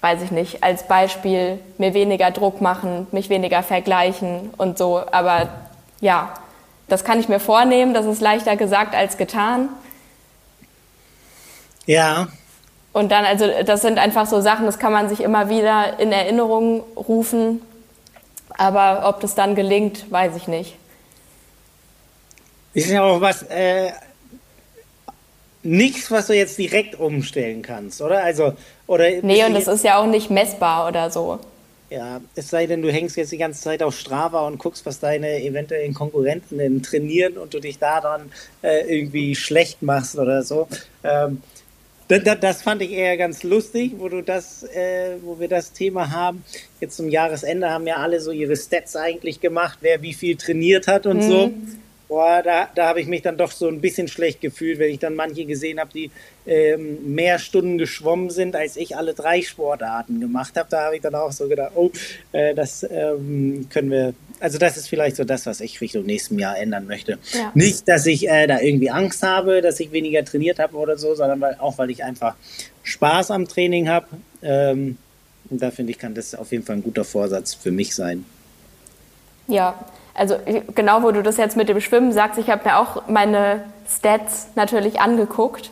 [0.00, 5.02] weiß ich nicht, als Beispiel mir weniger Druck machen, mich weniger vergleichen und so.
[5.12, 5.48] Aber
[6.00, 6.34] ja,
[6.88, 9.68] das kann ich mir vornehmen, das ist leichter gesagt als getan.
[11.86, 12.28] Ja.
[12.92, 16.12] Und dann, also das sind einfach so Sachen, das kann man sich immer wieder in
[16.12, 17.62] Erinnerung rufen.
[18.58, 20.76] Aber ob das dann gelingt, weiß ich nicht.
[22.74, 23.90] Ist ja auch was, äh,
[25.62, 28.22] nichts, was du jetzt direkt umstellen kannst, oder?
[28.22, 28.54] Also,
[28.86, 29.08] oder.
[29.22, 31.38] Nee, und das ist ja auch nicht messbar oder so.
[31.90, 34.98] Ja, es sei denn, du hängst jetzt die ganze Zeit auf Strava und guckst, was
[34.98, 38.32] deine eventuellen Konkurrenten trainieren und du dich da dann
[38.62, 40.68] äh, irgendwie schlecht machst oder so.
[41.04, 41.42] Ähm,
[42.08, 46.10] das, das, fand ich eher ganz lustig, wo du das, äh, wo wir das Thema
[46.10, 46.44] haben.
[46.80, 50.88] Jetzt zum Jahresende haben ja alle so ihre Stats eigentlich gemacht, wer wie viel trainiert
[50.88, 51.30] hat und mhm.
[51.30, 51.50] so.
[52.12, 54.98] Boah, da, da habe ich mich dann doch so ein bisschen schlecht gefühlt, wenn ich
[54.98, 56.10] dann manche gesehen habe, die
[56.46, 60.68] ähm, mehr Stunden geschwommen sind, als ich alle drei Sportarten gemacht habe.
[60.68, 61.90] Da habe ich dann auch so gedacht, oh,
[62.32, 66.38] äh, das ähm, können wir, also das ist vielleicht so das, was ich Richtung nächsten
[66.38, 67.18] Jahr ändern möchte.
[67.32, 67.50] Ja.
[67.54, 71.14] Nicht, dass ich äh, da irgendwie Angst habe, dass ich weniger trainiert habe oder so,
[71.14, 72.34] sondern weil, auch, weil ich einfach
[72.82, 74.08] Spaß am Training habe.
[74.42, 74.98] Ähm,
[75.48, 78.26] und da finde ich, kann das auf jeden Fall ein guter Vorsatz für mich sein.
[79.48, 79.82] Ja,
[80.14, 80.36] also
[80.74, 84.48] genau wo du das jetzt mit dem Schwimmen sagst, ich habe mir auch meine Stats
[84.54, 85.70] natürlich angeguckt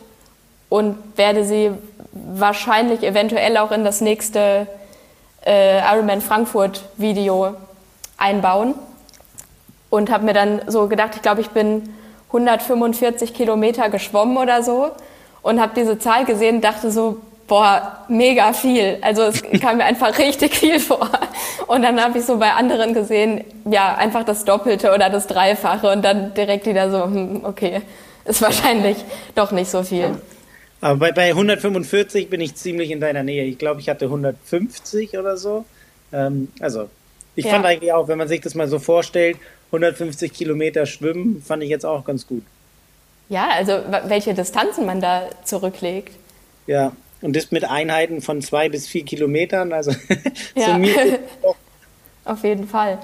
[0.69, 1.71] und werde sie
[2.11, 4.67] wahrscheinlich eventuell auch in das nächste
[5.45, 7.55] äh, Ironman Frankfurt Video
[8.17, 8.75] einbauen
[9.89, 11.93] und habe mir dann so gedacht, ich glaube, ich bin
[12.27, 14.91] 145 Kilometer geschwommen oder so
[15.41, 17.17] und habe diese Zahl gesehen dachte so,
[17.51, 18.97] boah, mega viel.
[19.01, 21.09] Also es kam mir einfach richtig viel vor.
[21.67, 25.91] Und dann habe ich so bei anderen gesehen, ja, einfach das Doppelte oder das Dreifache
[25.91, 27.81] und dann direkt wieder so, hm, okay,
[28.23, 28.95] ist wahrscheinlich
[29.35, 30.15] doch nicht so viel.
[30.79, 33.43] Aber bei, bei 145 bin ich ziemlich in deiner Nähe.
[33.43, 35.65] Ich glaube, ich hatte 150 oder so.
[36.13, 36.89] Ähm, also,
[37.35, 37.51] ich ja.
[37.51, 39.35] fand eigentlich auch, wenn man sich das mal so vorstellt,
[39.67, 42.43] 150 Kilometer schwimmen, fand ich jetzt auch ganz gut.
[43.27, 43.73] Ja, also
[44.05, 46.15] welche Distanzen man da zurücklegt.
[46.65, 49.73] Ja, und das mit Einheiten von zwei bis vier Kilometern.
[49.73, 49.91] Also
[50.55, 50.79] ja.
[52.25, 52.99] Auf jeden Fall.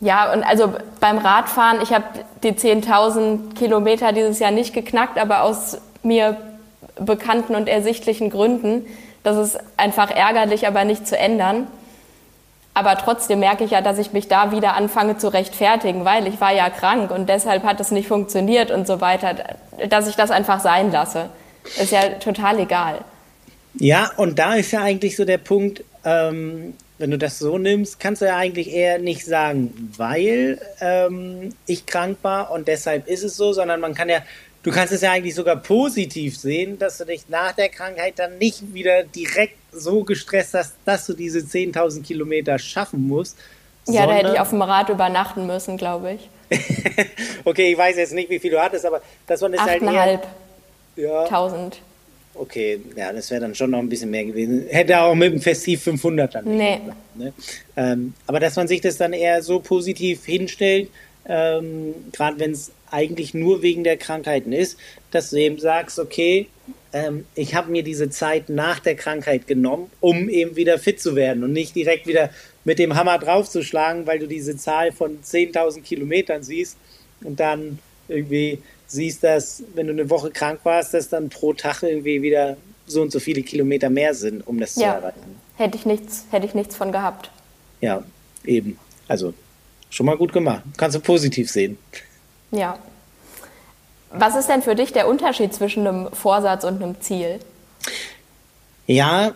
[0.00, 2.04] Ja, und also beim Radfahren, ich habe
[2.42, 6.36] die 10.000 Kilometer dieses Jahr nicht geknackt, aber aus mir
[6.96, 8.86] bekannten und ersichtlichen Gründen.
[9.22, 11.66] Das ist einfach ärgerlich, aber nicht zu ändern.
[12.74, 16.40] Aber trotzdem merke ich ja, dass ich mich da wieder anfange zu rechtfertigen, weil ich
[16.40, 19.34] war ja krank und deshalb hat es nicht funktioniert und so weiter,
[19.88, 21.30] dass ich das einfach sein lasse.
[21.80, 22.98] Ist ja total egal.
[23.78, 27.98] Ja, und da ist ja eigentlich so der Punkt, ähm, wenn du das so nimmst,
[27.98, 33.24] kannst du ja eigentlich eher nicht sagen, weil ähm, ich krank war und deshalb ist
[33.24, 34.22] es so, sondern man kann ja,
[34.62, 38.38] du kannst es ja eigentlich sogar positiv sehen, dass du dich nach der Krankheit dann
[38.38, 43.36] nicht wieder direkt so gestresst hast, dass du diese 10.000 Kilometer schaffen musst.
[43.88, 46.30] Ja, da hätte ich auf dem Rad übernachten müssen, glaube ich.
[47.44, 50.22] okay, ich weiß jetzt nicht, wie viel du hattest, aber das war halt eher...
[50.96, 51.24] Ja.
[51.24, 51.80] 1000.
[52.34, 54.66] Okay, ja, das wäre dann schon noch ein bisschen mehr gewesen.
[54.68, 56.78] Hätte auch mit dem Festiv 500 dann nee.
[56.78, 57.32] Gemacht, ne?
[57.76, 60.88] ähm, aber dass man sich das dann eher so positiv hinstellt,
[61.26, 64.78] ähm, gerade wenn es eigentlich nur wegen der Krankheiten ist,
[65.10, 66.48] dass du eben sagst, okay,
[66.92, 71.16] ähm, ich habe mir diese Zeit nach der Krankheit genommen, um eben wieder fit zu
[71.16, 72.30] werden und nicht direkt wieder
[72.64, 76.76] mit dem Hammer draufzuschlagen, weil du diese Zahl von 10.000 Kilometern siehst
[77.22, 81.82] und dann irgendwie siehst, dass wenn du eine Woche krank warst, dass dann pro Tag
[81.82, 84.92] irgendwie wieder so und so viele Kilometer mehr sind, um das ja.
[84.92, 85.40] zu erreichen.
[85.56, 87.30] Hätte ich nichts, hätte ich nichts von gehabt.
[87.80, 88.02] Ja,
[88.44, 88.78] eben.
[89.08, 89.34] Also
[89.90, 90.62] schon mal gut gemacht.
[90.76, 91.78] Kannst du positiv sehen.
[92.50, 92.78] Ja.
[94.10, 97.40] Was ist denn für dich der Unterschied zwischen einem Vorsatz und einem Ziel?
[98.86, 99.32] Ja,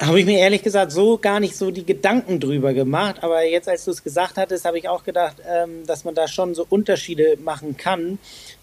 [0.00, 3.22] habe ich mir ehrlich gesagt so gar nicht so die Gedanken drüber gemacht.
[3.22, 6.26] Aber jetzt, als du es gesagt hattest, habe ich auch gedacht, ähm, dass man da
[6.26, 8.18] schon so Unterschiede machen kann.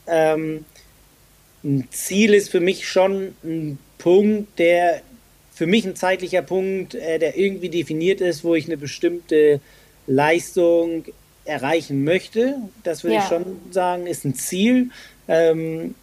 [0.08, 0.66] Ähm,
[1.64, 5.02] ein Ziel ist für mich schon ein Punkt, der
[5.54, 9.62] für mich ein zeitlicher Punkt, äh, der irgendwie definiert ist, wo ich eine bestimmte
[10.08, 11.06] Leistung
[11.46, 12.56] erreichen möchte.
[12.84, 13.22] Das würde ja.
[13.22, 14.90] ich schon sagen, ist ein Ziel.
[15.28, 15.96] Ähm,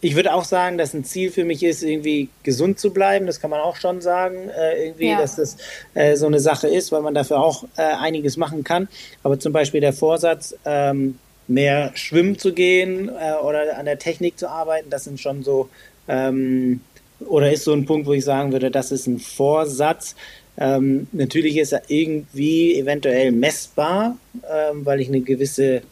[0.00, 3.26] ich würde auch sagen, dass ein Ziel für mich ist, irgendwie gesund zu bleiben.
[3.26, 5.18] Das kann man auch schon sagen, äh, irgendwie, ja.
[5.18, 5.56] dass das
[5.94, 8.88] äh, so eine Sache ist, weil man dafür auch äh, einiges machen kann.
[9.22, 14.38] Aber zum Beispiel der Vorsatz, ähm, mehr schwimmen zu gehen äh, oder an der Technik
[14.38, 15.68] zu arbeiten, das sind schon so,
[16.08, 16.80] ähm,
[17.26, 20.14] oder ist so ein Punkt, wo ich sagen würde, das ist ein Vorsatz.
[20.56, 24.16] Ähm, natürlich ist er irgendwie eventuell messbar,
[24.50, 25.82] ähm, weil ich eine gewisse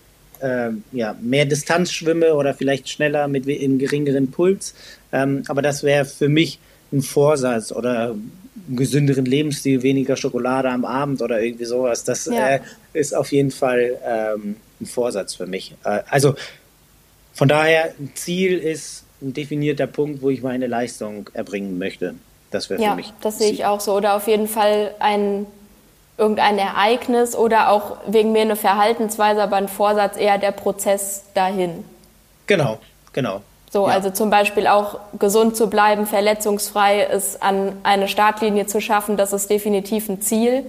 [0.41, 4.75] äh, ja, mehr Distanz schwimme oder vielleicht schneller mit einem geringeren Puls.
[5.13, 6.59] Ähm, aber das wäre für mich
[6.93, 12.05] ein Vorsatz oder einen gesünderen Lebensstil, weniger Schokolade am Abend oder irgendwie sowas.
[12.05, 12.49] Das ja.
[12.49, 12.61] äh,
[12.93, 15.75] ist auf jeden Fall ähm, ein Vorsatz für mich.
[15.85, 16.35] Äh, also
[17.35, 22.15] von daher, ein Ziel ist ein definierter Punkt, wo ich meine Leistung erbringen möchte.
[22.51, 23.13] Das wäre ja, für mich.
[23.21, 23.95] Das sehe ich auch so.
[23.95, 25.47] Oder auf jeden Fall ein
[26.19, 31.85] irgendein Ereignis oder auch wegen mir eine Verhaltensweise, aber ein Vorsatz eher der Prozess dahin.
[32.47, 32.79] Genau,
[33.13, 33.41] genau.
[33.71, 33.95] So, ja.
[33.95, 39.33] also zum Beispiel auch gesund zu bleiben, verletzungsfrei, es an eine Startlinie zu schaffen, das
[39.33, 40.69] ist definitiv ein Ziel.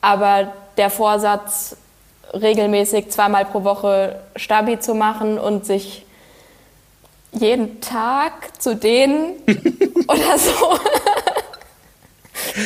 [0.00, 1.76] Aber der Vorsatz,
[2.34, 6.04] regelmäßig zweimal pro Woche Stabi zu machen und sich
[7.32, 9.34] jeden Tag zu dehnen
[10.08, 10.78] oder so,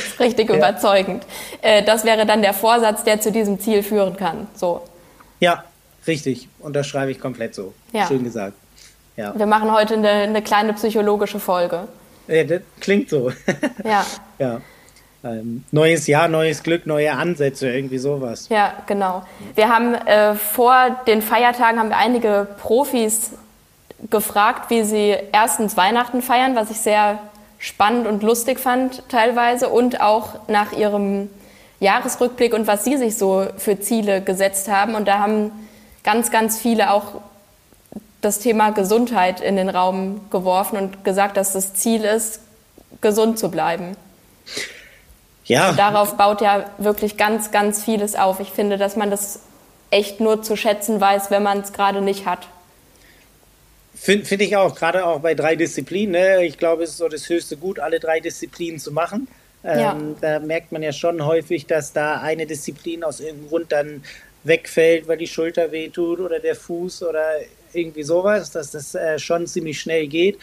[0.20, 0.56] richtig ja.
[0.56, 1.24] überzeugend.
[1.60, 4.46] Äh, das wäre dann der Vorsatz, der zu diesem Ziel führen kann.
[4.54, 4.82] So.
[5.40, 5.64] Ja,
[6.06, 7.74] Richtig, unterschreibe ich komplett so.
[7.92, 8.06] Ja.
[8.06, 8.54] Schön gesagt.
[9.16, 9.38] Ja.
[9.38, 11.86] Wir machen heute eine, eine kleine psychologische Folge.
[12.26, 13.30] Ja, das klingt so.
[13.84, 14.04] Ja.
[14.38, 14.60] ja.
[15.24, 18.48] Ähm, neues Jahr, neues Glück, neue Ansätze, irgendwie sowas.
[18.48, 19.22] Ja, genau.
[19.54, 23.30] Wir haben äh, vor den Feiertagen haben wir einige Profis
[24.10, 27.20] gefragt, wie sie erstens Weihnachten feiern, was ich sehr
[27.62, 31.30] spannend und lustig fand teilweise und auch nach ihrem
[31.78, 34.96] Jahresrückblick und was sie sich so für Ziele gesetzt haben.
[34.96, 35.52] Und da haben
[36.02, 37.20] ganz, ganz viele auch
[38.20, 42.40] das Thema Gesundheit in den Raum geworfen und gesagt, dass das Ziel ist,
[43.00, 43.96] gesund zu bleiben.
[45.44, 45.70] Ja.
[45.70, 48.40] Und darauf baut ja wirklich ganz, ganz vieles auf.
[48.40, 49.40] Ich finde, dass man das
[49.90, 52.48] echt nur zu schätzen weiß, wenn man es gerade nicht hat.
[54.02, 56.10] Finde find ich auch, gerade auch bei drei Disziplinen.
[56.10, 56.44] Ne?
[56.44, 59.28] Ich glaube, es ist so das höchste Gut, alle drei Disziplinen zu machen.
[59.62, 59.96] Ähm, ja.
[60.20, 64.02] Da merkt man ja schon häufig, dass da eine Disziplin aus irgendeinem Grund dann
[64.42, 67.22] wegfällt, weil die Schulter wehtut oder der Fuß oder
[67.72, 70.36] irgendwie sowas, dass das äh, schon ziemlich schnell geht.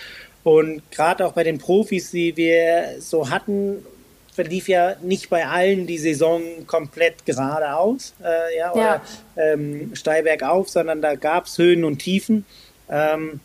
[0.46, 3.86] Und gerade auch bei den Profis, die wir so hatten,
[4.34, 9.02] verlief ja nicht bei allen die Saison komplett geradeaus äh, ja, oder ja.
[9.36, 12.46] Ähm, steil bergauf, sondern da gab es Höhen und Tiefen.
[12.90, 13.42] Ähm,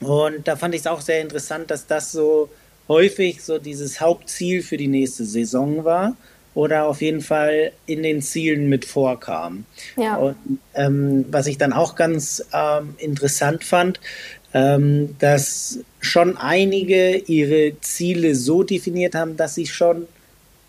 [0.00, 2.50] und da fand ich es auch sehr interessant, dass das so
[2.88, 6.16] häufig so dieses Hauptziel für die nächste Saison war
[6.54, 9.66] oder auf jeden Fall in den Zielen mit vorkam.
[9.96, 10.16] Ja.
[10.16, 10.36] Und
[10.74, 14.00] ähm, was ich dann auch ganz ähm, interessant fand,
[14.54, 20.06] ähm, dass schon einige ihre Ziele so definiert haben, dass sie schon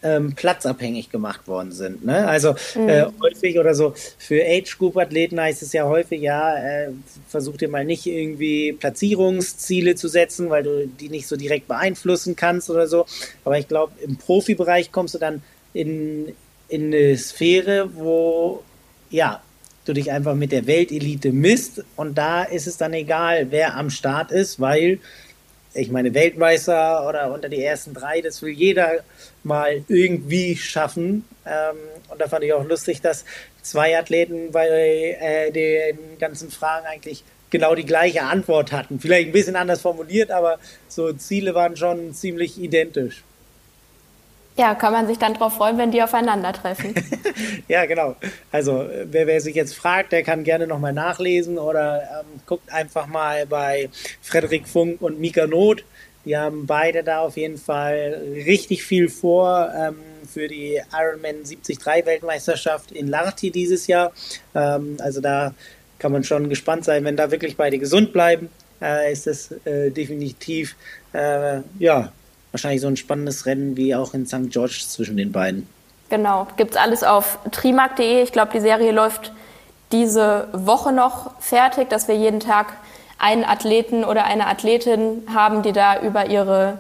[0.08, 2.06] ähm, platzabhängig gemacht worden sind.
[2.06, 2.28] Ne?
[2.28, 2.90] Also mhm.
[2.90, 6.90] äh, häufig oder so für Age-Group-Athleten heißt es ja häufig, ja, äh,
[7.28, 12.36] versuch dir mal nicht irgendwie Platzierungsziele zu setzen, weil du die nicht so direkt beeinflussen
[12.36, 13.06] kannst oder so.
[13.44, 15.42] Aber ich glaube, im Profibereich kommst du dann
[15.74, 16.34] in,
[16.70, 18.64] in eine Sphäre, wo
[19.10, 19.42] ja,
[19.86, 23.90] du dich einfach mit der Weltelite misst und da ist es dann egal, wer am
[23.90, 25.00] Start ist, weil
[25.78, 29.00] ich meine, Weltmeister oder unter die ersten drei, das will jeder
[29.48, 31.26] mal irgendwie schaffen.
[31.46, 31.78] Ähm,
[32.10, 33.26] und da fand ich auch lustig, dass
[33.62, 39.00] zwei Athleten bei äh, den ganzen Fragen eigentlich genau die gleiche Antwort hatten.
[39.00, 43.24] Vielleicht ein bisschen anders formuliert, aber so Ziele waren schon ziemlich identisch.
[44.58, 46.96] Ja, kann man sich dann darauf freuen, wenn die aufeinandertreffen.
[47.68, 48.16] ja, genau.
[48.52, 53.06] Also wer, wer, sich jetzt fragt, der kann gerne nochmal nachlesen oder ähm, guckt einfach
[53.06, 55.84] mal bei Frederik Funk und Mika Not.
[56.26, 59.96] Die haben beide da auf jeden Fall richtig viel vor ähm,
[60.28, 64.12] für die Ironman 73 Weltmeisterschaft in Larti dieses Jahr.
[64.54, 65.54] Ähm, also da
[66.00, 68.50] kann man schon gespannt sein, wenn da wirklich beide gesund bleiben,
[68.82, 70.76] äh, ist das äh, definitiv
[71.14, 72.12] äh, ja
[72.52, 74.50] wahrscheinlich so ein spannendes Rennen wie auch in St.
[74.50, 75.68] George zwischen den beiden.
[76.10, 78.24] Genau, gibt es alles auf trimark.de.
[78.24, 79.32] Ich glaube, die Serie läuft
[79.92, 82.74] diese Woche noch fertig, dass wir jeden Tag
[83.18, 86.78] einen Athleten oder eine Athletin haben, die da über ihre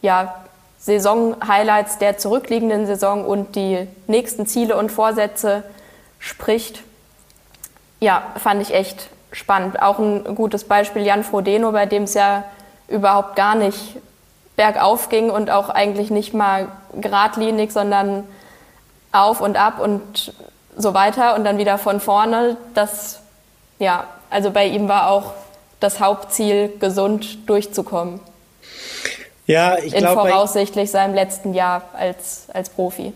[0.00, 0.34] ja,
[0.78, 5.62] Saison-Highlights der zurückliegenden Saison und die nächsten Ziele und Vorsätze
[6.18, 6.82] spricht.
[8.00, 9.80] Ja, fand ich echt spannend.
[9.80, 12.44] Auch ein gutes Beispiel Jan Frodeno, bei dem es ja
[12.88, 13.96] überhaupt gar nicht
[14.56, 18.24] bergauf ging und auch eigentlich nicht mal geradlinig, sondern
[19.12, 20.34] auf und ab und
[20.76, 22.56] so weiter und dann wieder von vorne.
[22.74, 23.20] Das,
[23.78, 25.32] ja, also bei ihm war auch
[25.82, 28.20] das Hauptziel, gesund durchzukommen.
[29.46, 30.20] Ja, ich glaube.
[30.20, 33.12] In voraussichtlich seinem letzten Jahr als, als Profi.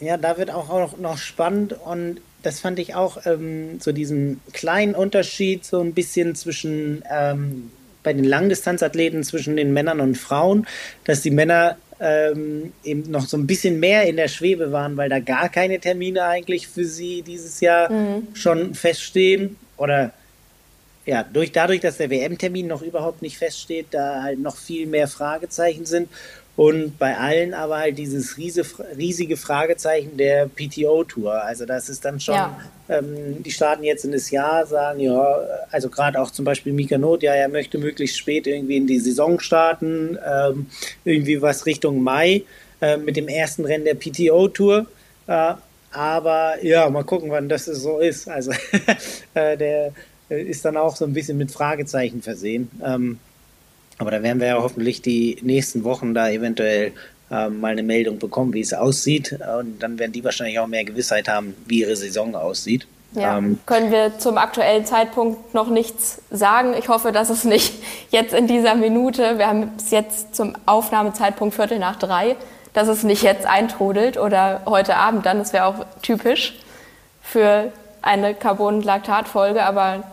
[0.00, 4.94] Ja, da wird auch noch spannend und das fand ich auch ähm, so diesen kleinen
[4.94, 10.66] Unterschied so ein bisschen zwischen ähm, bei den Langdistanzathleten zwischen den Männern und Frauen,
[11.04, 15.08] dass die Männer ähm, eben noch so ein bisschen mehr in der Schwebe waren, weil
[15.08, 18.28] da gar keine Termine eigentlich für sie dieses Jahr mhm.
[18.34, 20.12] schon feststehen oder
[21.06, 25.08] ja, durch, dadurch, dass der WM-Termin noch überhaupt nicht feststeht, da halt noch viel mehr
[25.08, 26.08] Fragezeichen sind
[26.56, 31.44] und bei allen aber halt dieses riesige Fragezeichen der PTO-Tour.
[31.44, 32.58] Also das ist dann schon, ja.
[32.88, 35.38] ähm, die starten jetzt in das Jahr, sagen, ja,
[35.70, 38.98] also gerade auch zum Beispiel Mika Not, ja, er möchte möglichst spät irgendwie in die
[38.98, 40.66] Saison starten, ähm,
[41.04, 42.42] irgendwie was Richtung Mai
[42.80, 44.86] äh, mit dem ersten Rennen der PTO-Tour.
[45.26, 45.54] Äh,
[45.92, 48.28] aber ja, mal gucken, wann das so ist.
[48.28, 48.52] Also
[49.34, 49.92] äh, der
[50.28, 52.70] ist dann auch so ein bisschen mit Fragezeichen versehen.
[52.84, 53.18] Ähm,
[53.98, 56.92] aber da werden wir ja hoffentlich die nächsten Wochen da eventuell
[57.30, 59.38] ähm, mal eine Meldung bekommen, wie es aussieht.
[59.60, 62.86] Und dann werden die wahrscheinlich auch mehr Gewissheit haben, wie ihre Saison aussieht.
[63.12, 66.74] Ja, ähm, können wir zum aktuellen Zeitpunkt noch nichts sagen.
[66.78, 67.72] Ich hoffe, dass es nicht
[68.10, 72.36] jetzt in dieser Minute, wir haben es jetzt zum Aufnahmezeitpunkt Viertel nach drei,
[72.74, 76.58] dass es nicht jetzt eintrudelt oder heute Abend dann, das wäre auch typisch
[77.22, 77.72] für
[78.02, 80.04] eine Carbonlaktat-Folge, aber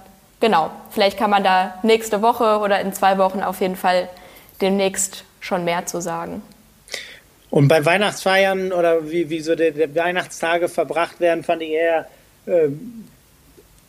[0.44, 4.10] genau, vielleicht kann man da nächste Woche oder in zwei Wochen auf jeden Fall
[4.60, 6.42] demnächst schon mehr zu sagen.
[7.50, 12.10] Und bei Weihnachtsfeiern oder wie, wie so die, die Weihnachtstage verbracht werden, fand ich eher,
[12.46, 12.68] äh,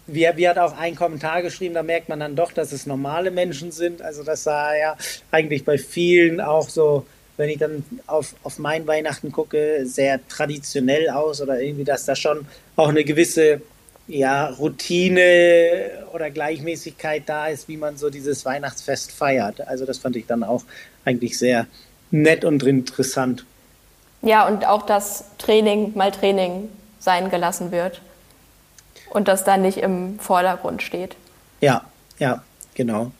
[0.06, 3.32] wie, wie hat auch ein Kommentar geschrieben, da merkt man dann doch, dass es normale
[3.32, 4.00] Menschen sind.
[4.00, 4.96] Also das sah ja
[5.32, 7.04] eigentlich bei vielen auch so,
[7.36, 12.14] wenn ich dann auf, auf mein Weihnachten gucke, sehr traditionell aus oder irgendwie, dass da
[12.14, 12.46] schon
[12.76, 13.60] auch eine gewisse
[14.06, 19.66] ja, Routine oder Gleichmäßigkeit da ist, wie man so dieses Weihnachtsfest feiert.
[19.66, 20.62] Also das fand ich dann auch
[21.04, 21.66] eigentlich sehr
[22.10, 23.44] nett und interessant.
[24.22, 28.00] Ja, und auch das Training mal Training sein gelassen wird
[29.10, 31.16] und das dann nicht im Vordergrund steht.
[31.60, 31.84] Ja,
[32.18, 32.42] ja,
[32.74, 33.12] genau.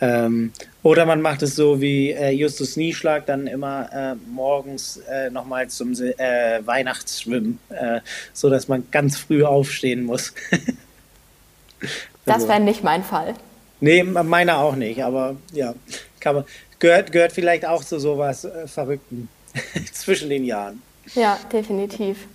[0.00, 0.52] Ähm,
[0.84, 5.68] oder man macht es so wie äh, Justus Nieschlag, dann immer äh, morgens äh, nochmal
[5.68, 8.00] zum äh, Weihnachtsschwimmen, äh,
[8.34, 10.34] so dass man ganz früh aufstehen muss.
[12.26, 13.34] das also wäre nicht mein Fall.
[13.80, 15.74] Nee, meiner auch nicht, aber ja,
[16.22, 16.44] man,
[16.78, 19.30] gehört, gehört vielleicht auch zu sowas äh, Verrückten
[19.92, 20.82] zwischen den Jahren.
[21.14, 22.26] Ja, definitiv.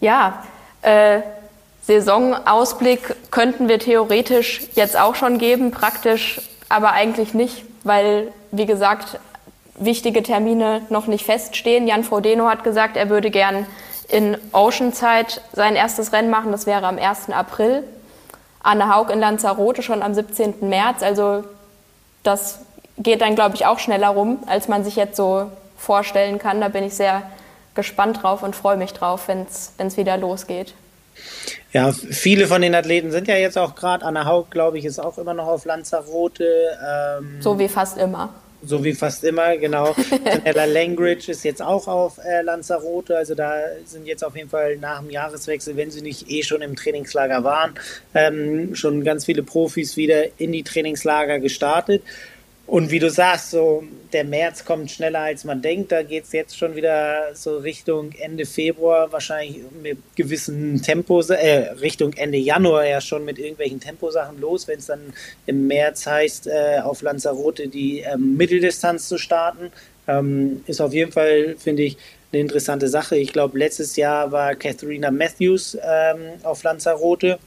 [0.00, 0.46] Ja,
[0.82, 1.20] äh,
[1.86, 9.20] Saisonausblick könnten wir theoretisch jetzt auch schon geben, praktisch aber eigentlich nicht, weil, wie gesagt,
[9.76, 11.86] wichtige Termine noch nicht feststehen.
[11.86, 13.66] Jan Frodeno hat gesagt, er würde gern
[14.08, 16.50] in Oceanside sein erstes Rennen machen.
[16.50, 17.30] Das wäre am 1.
[17.30, 17.84] April.
[18.62, 20.68] Anne Haug in Lanzarote schon am 17.
[20.68, 21.02] März.
[21.02, 21.44] Also
[22.24, 22.60] das
[22.98, 26.60] geht dann, glaube ich, auch schneller rum, als man sich jetzt so vorstellen kann.
[26.60, 27.22] Da bin ich sehr
[27.74, 30.74] gespannt drauf und freue mich drauf, wenn es wieder losgeht.
[31.72, 34.04] Ja, viele von den Athleten sind ja jetzt auch gerade.
[34.04, 36.46] Anna Haug, glaube ich, ist auch immer noch auf Lanzarote.
[36.82, 38.32] Ähm, so wie fast immer.
[38.62, 39.94] So wie fast immer, genau.
[40.44, 43.16] Ella Langridge ist jetzt auch auf äh, Lanzarote.
[43.16, 43.52] Also da
[43.84, 47.44] sind jetzt auf jeden Fall nach dem Jahreswechsel, wenn sie nicht eh schon im Trainingslager
[47.44, 47.74] waren,
[48.14, 52.02] ähm, schon ganz viele Profis wieder in die Trainingslager gestartet.
[52.66, 55.92] Und wie du sagst, so der März kommt schneller als man denkt.
[55.92, 61.70] Da geht es jetzt schon wieder so Richtung Ende Februar, wahrscheinlich mit gewissen Tempos, äh,
[61.80, 65.12] Richtung Ende Januar ja schon mit irgendwelchen Temposachen los, wenn es dann
[65.46, 69.70] im März heißt, äh, auf Lanzarote die ähm, Mitteldistanz zu starten.
[70.08, 71.96] Ähm, ist auf jeden Fall, finde ich,
[72.32, 73.16] eine interessante Sache.
[73.16, 77.38] Ich glaube, letztes Jahr war Katharina Matthews ähm, auf Lanzarote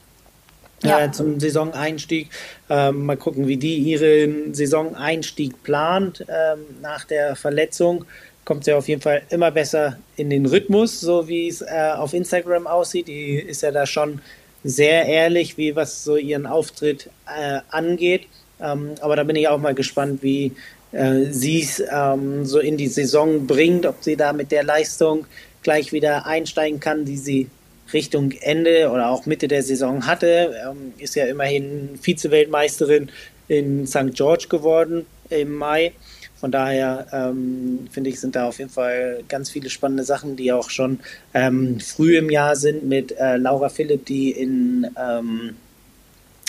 [0.84, 1.06] ja.
[1.06, 2.30] äh, zum Saisoneinstieg.
[2.70, 6.26] Ähm, mal gucken, wie die ihren Saisoneinstieg plant.
[6.28, 8.06] Ähm, nach der Verletzung
[8.46, 12.14] kommt sie auf jeden Fall immer besser in den Rhythmus, so wie es äh, auf
[12.14, 13.08] Instagram aussieht.
[13.08, 14.22] Die ist ja da schon
[14.64, 18.28] sehr ehrlich, wie was so ihren Auftritt äh, angeht.
[18.62, 20.54] Ähm, aber da bin ich auch mal gespannt, wie
[20.92, 25.26] äh, sie es ähm, so in die Saison bringt, ob sie da mit der Leistung
[25.62, 27.50] gleich wieder einsteigen kann, die sie
[27.94, 30.56] Richtung Ende oder auch Mitte der Saison hatte.
[30.66, 33.10] Ähm, ist ja immerhin Vize-Weltmeisterin
[33.48, 34.14] in St.
[34.14, 35.94] George geworden im Mai.
[36.40, 40.54] Von daher ähm, finde ich, sind da auf jeden Fall ganz viele spannende Sachen, die
[40.54, 41.00] auch schon
[41.34, 45.56] ähm, früh im Jahr sind mit äh, Laura Philipp, die in ähm,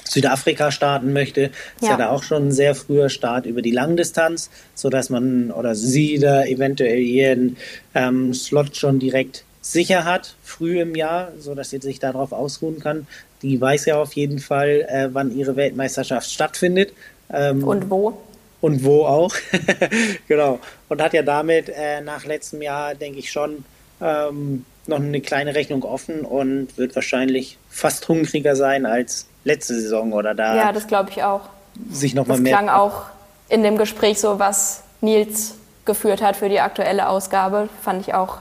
[0.05, 1.41] Südafrika starten möchte.
[1.41, 1.49] Ja.
[1.81, 5.75] Ist ja da auch schon ein sehr früher Start über die Langdistanz, sodass man oder
[5.75, 7.57] sie da eventuell ihren
[7.95, 12.81] ähm, Slot schon direkt sicher hat, früh im Jahr, so dass sie sich darauf ausruhen
[12.81, 13.07] kann.
[13.43, 16.93] Die weiß ja auf jeden Fall, äh, wann ihre Weltmeisterschaft stattfindet.
[17.33, 18.19] Ähm, und wo?
[18.61, 19.35] Und wo auch.
[20.29, 20.59] genau.
[20.89, 23.65] Und hat ja damit äh, nach letztem Jahr, denke ich, schon
[24.01, 30.13] ähm, noch eine kleine Rechnung offen und wird wahrscheinlich fast hungriger sein als letzte Saison
[30.13, 30.57] oder da.
[30.57, 31.43] Ja, das glaube ich auch.
[31.91, 32.53] Sich noch mal mehr.
[32.53, 33.05] Das klang auch
[33.49, 35.55] in dem Gespräch so, was Nils
[35.85, 38.39] geführt hat für die aktuelle Ausgabe, fand ich auch,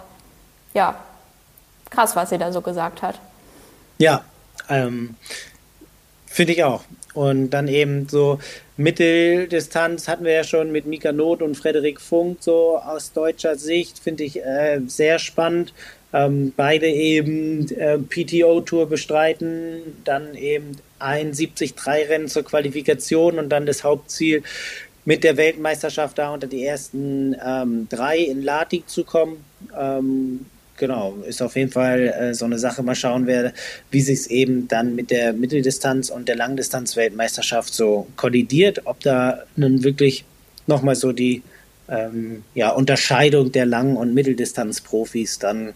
[0.73, 0.95] ja,
[1.89, 3.19] krass, was sie da so gesagt hat.
[3.97, 4.23] Ja,
[4.69, 5.15] ähm,
[6.25, 6.83] finde ich auch.
[7.13, 8.39] Und dann eben so
[8.77, 13.99] Mitteldistanz hatten wir ja schon mit Mika Not und Frederik Funk so aus deutscher Sicht,
[13.99, 15.73] finde ich äh, sehr spannend.
[16.13, 23.83] Ähm, beide eben äh, PTO-Tour bestreiten, dann eben ein 70-3-Rennen zur Qualifikation und dann das
[23.83, 24.43] Hauptziel
[25.05, 29.43] mit der Weltmeisterschaft da unter die ersten ähm, drei in Lati zu kommen.
[29.77, 30.45] Ähm,
[30.79, 32.81] genau, ist auf jeden Fall äh, so eine Sache.
[32.81, 33.53] Mal schauen, wer,
[33.91, 39.43] wie sich es eben dann mit der Mitteldistanz und der Langdistanz-Weltmeisterschaft so kollidiert, ob da
[39.55, 40.25] nun wirklich
[40.65, 41.43] nochmal so die
[41.89, 45.73] ähm, ja, Unterscheidung der Lang- und Mitteldistanz-Profis dann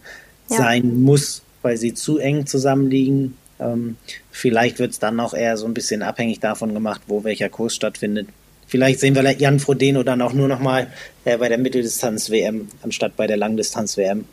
[0.50, 0.56] ja.
[0.56, 3.36] sein muss, weil sie zu eng zusammenliegen.
[3.60, 3.96] Ähm,
[4.30, 7.74] vielleicht wird es dann auch eher so ein bisschen abhängig davon gemacht, wo welcher Kurs
[7.74, 8.28] stattfindet.
[8.66, 10.88] Vielleicht sehen wir Jan Frodeno dann auch nur noch mal
[11.24, 14.24] äh, bei der Mitteldistanz-WM anstatt bei der Langdistanz-WM.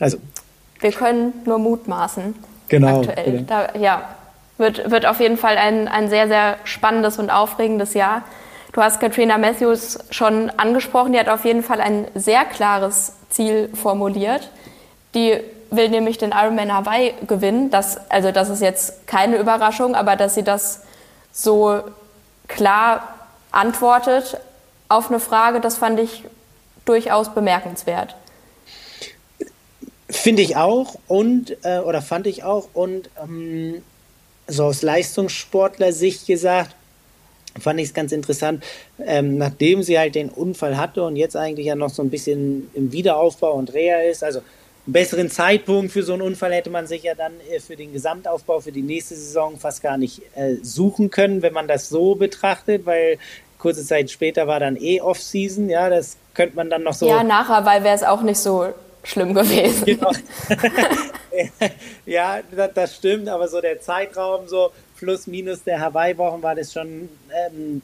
[0.00, 0.18] Also
[0.80, 2.34] wir können nur mutmaßen.
[2.68, 3.00] Genau.
[3.00, 3.32] Aktuell.
[3.32, 3.42] Genau.
[3.46, 4.02] Da, ja,
[4.58, 8.22] wird, wird auf jeden Fall ein, ein sehr, sehr spannendes und aufregendes Jahr.
[8.72, 13.68] Du hast Katrina Matthews schon angesprochen, die hat auf jeden Fall ein sehr klares Ziel
[13.74, 14.50] formuliert.
[15.14, 15.40] Die
[15.70, 17.70] will nämlich den Ironman Hawaii gewinnen.
[17.70, 20.82] Das, also das ist jetzt keine Überraschung, aber dass sie das
[21.32, 21.80] so
[22.48, 23.02] klar
[23.52, 24.38] antwortet
[24.88, 26.24] auf eine Frage, das fand ich
[26.84, 28.16] durchaus bemerkenswert.
[30.20, 33.82] Finde ich auch und äh, oder fand ich auch und ähm,
[34.46, 36.74] so aus Leistungssportler-Sicht gesagt,
[37.58, 38.62] fand ich es ganz interessant,
[39.04, 42.70] ähm, nachdem sie halt den Unfall hatte und jetzt eigentlich ja noch so ein bisschen
[42.74, 44.40] im Wiederaufbau und Reha ist, also
[44.86, 47.94] einen besseren Zeitpunkt für so einen Unfall hätte man sich ja dann äh, für den
[47.94, 52.14] Gesamtaufbau für die nächste Saison fast gar nicht äh, suchen können, wenn man das so
[52.14, 53.16] betrachtet, weil
[53.58, 57.08] kurze Zeit später war dann eh Off-Season, ja, das könnte man dann noch so.
[57.08, 59.84] Ja, nachher, weil wäre es auch nicht so schlimm gewesen.
[59.84, 60.12] Genau.
[62.06, 62.40] ja,
[62.74, 67.82] das, stimmt, aber so der Zeitraum, so plus minus der Hawaii-Wochen, war das schon, ähm,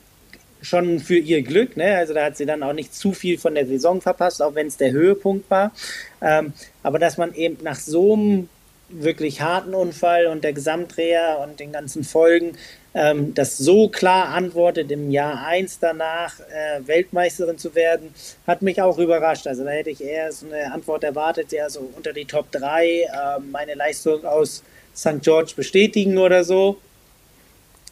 [0.63, 1.77] schon für ihr Glück.
[1.77, 1.97] Ne?
[1.97, 4.67] Also da hat sie dann auch nicht zu viel von der Saison verpasst, auch wenn
[4.67, 5.73] es der Höhepunkt war.
[6.21, 6.53] Ähm,
[6.83, 8.49] aber dass man eben nach so einem
[8.89, 12.57] wirklich harten Unfall und der Gesamtdreher und den ganzen Folgen
[12.97, 18.15] ähm, das so klar antwortet, im Jahr 1 danach äh, Weltmeisterin zu werden,
[18.47, 19.47] hat mich auch überrascht.
[19.47, 22.87] Also da hätte ich eher so eine Antwort erwartet, ja so unter die Top 3
[22.87, 23.07] äh,
[23.53, 24.63] meine Leistung aus
[24.97, 25.21] St.
[25.21, 26.79] George bestätigen oder so.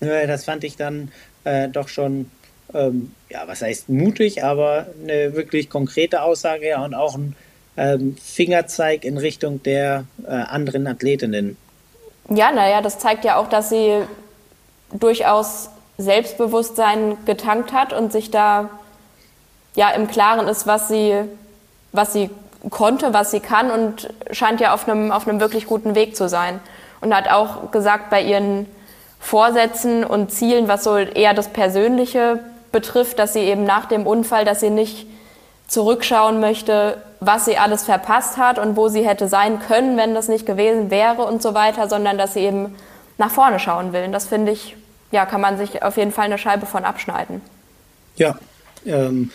[0.01, 1.13] Äh, das fand ich dann
[1.45, 2.31] äh, doch schon,
[2.73, 7.37] ähm, ja, was heißt mutig, aber eine wirklich konkrete Aussage ja, und auch ein
[7.77, 11.59] ähm, Fingerzeig in Richtung der äh, anderen Athletinnen.
[12.31, 14.01] Ja, naja, das zeigt ja auch, dass sie
[14.95, 15.69] durchaus
[15.99, 18.71] Selbstbewusstsein getankt hat und sich da
[19.75, 21.17] ja im Klaren ist, was sie,
[21.93, 22.31] was sie
[22.71, 26.29] konnte, was sie kann und scheint ja auf einem, auf einem wirklich guten Weg zu
[26.29, 26.61] sein.
[27.01, 28.67] Und hat auch gesagt, bei ihren
[29.21, 32.41] Vorsätzen und Zielen, was so eher das Persönliche
[32.73, 35.07] betrifft, dass sie eben nach dem Unfall, dass sie nicht
[35.69, 40.29] zurückschauen möchte, was sie alles verpasst hat und wo sie hätte sein können, wenn das
[40.29, 42.75] nicht gewesen wäre und so weiter, sondern dass sie eben
[43.19, 44.05] nach vorne schauen will.
[44.05, 44.77] Und das finde ich
[45.15, 47.41] ja, kann man sich auf jeden Fall eine Scheibe von abschneiden.
[48.17, 48.37] Ja,
[48.85, 49.31] ähm,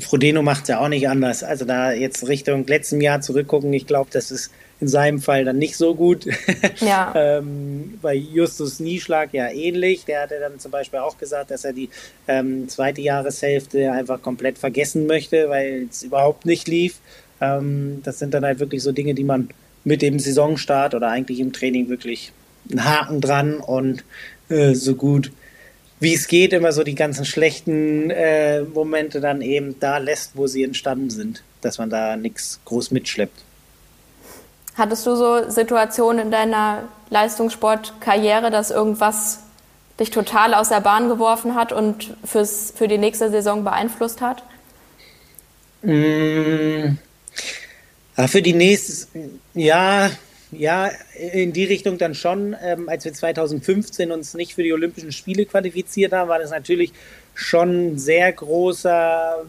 [0.00, 1.44] Frodeno macht es ja auch nicht anders.
[1.44, 4.50] Also da jetzt Richtung letztem Jahr zurückgucken, ich glaube, das ist
[4.80, 6.26] in seinem Fall dann nicht so gut.
[6.80, 7.12] Ja.
[7.14, 10.06] ähm, bei Justus Nieschlag ja ähnlich.
[10.06, 11.90] Der hatte dann zum Beispiel auch gesagt, dass er die
[12.26, 16.96] ähm, zweite Jahreshälfte einfach komplett vergessen möchte, weil es überhaupt nicht lief.
[17.42, 19.50] Ähm, das sind dann halt wirklich so Dinge, die man
[19.84, 22.32] mit dem Saisonstart oder eigentlich im Training wirklich
[22.70, 24.04] einen Haken dran und
[24.50, 25.32] äh, so gut
[26.00, 30.46] wie es geht, immer so die ganzen schlechten äh, Momente dann eben da lässt, wo
[30.46, 33.38] sie entstanden sind, dass man da nichts groß mitschleppt.
[34.76, 39.40] Hattest du so Situationen in deiner Leistungssportkarriere, dass irgendwas
[40.00, 44.42] dich total aus der Bahn geworfen hat und fürs, für die nächste Saison beeinflusst hat?
[45.82, 46.96] Mmh.
[48.16, 49.06] Ja, für die nächste,
[49.52, 50.10] ja,
[50.52, 50.90] ja,
[51.32, 52.56] in die Richtung dann schon.
[52.62, 56.92] Ähm, als wir 2015 uns nicht für die Olympischen Spiele qualifiziert haben, war das natürlich
[57.34, 59.44] schon ein sehr großer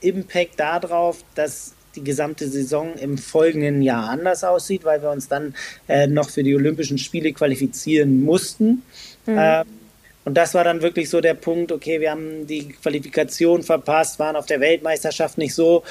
[0.00, 5.54] Impact darauf, dass die gesamte Saison im folgenden Jahr anders aussieht, weil wir uns dann
[5.88, 8.82] äh, noch für die Olympischen Spiele qualifizieren mussten.
[9.26, 9.36] Mhm.
[9.38, 9.64] Ähm,
[10.24, 14.36] und das war dann wirklich so der Punkt, okay, wir haben die Qualifikation verpasst, waren
[14.36, 15.84] auf der Weltmeisterschaft nicht so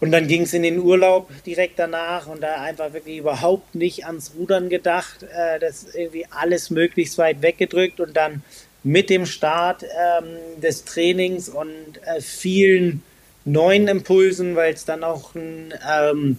[0.00, 4.06] und dann ging es in den Urlaub direkt danach und da einfach wirklich überhaupt nicht
[4.06, 5.24] ans Rudern gedacht.
[5.24, 8.42] Äh, das irgendwie alles möglichst weit weggedrückt und dann
[8.84, 13.02] mit dem Start ähm, des Trainings und äh, vielen
[13.44, 16.38] neuen Impulsen, weil es dann auch ein ähm,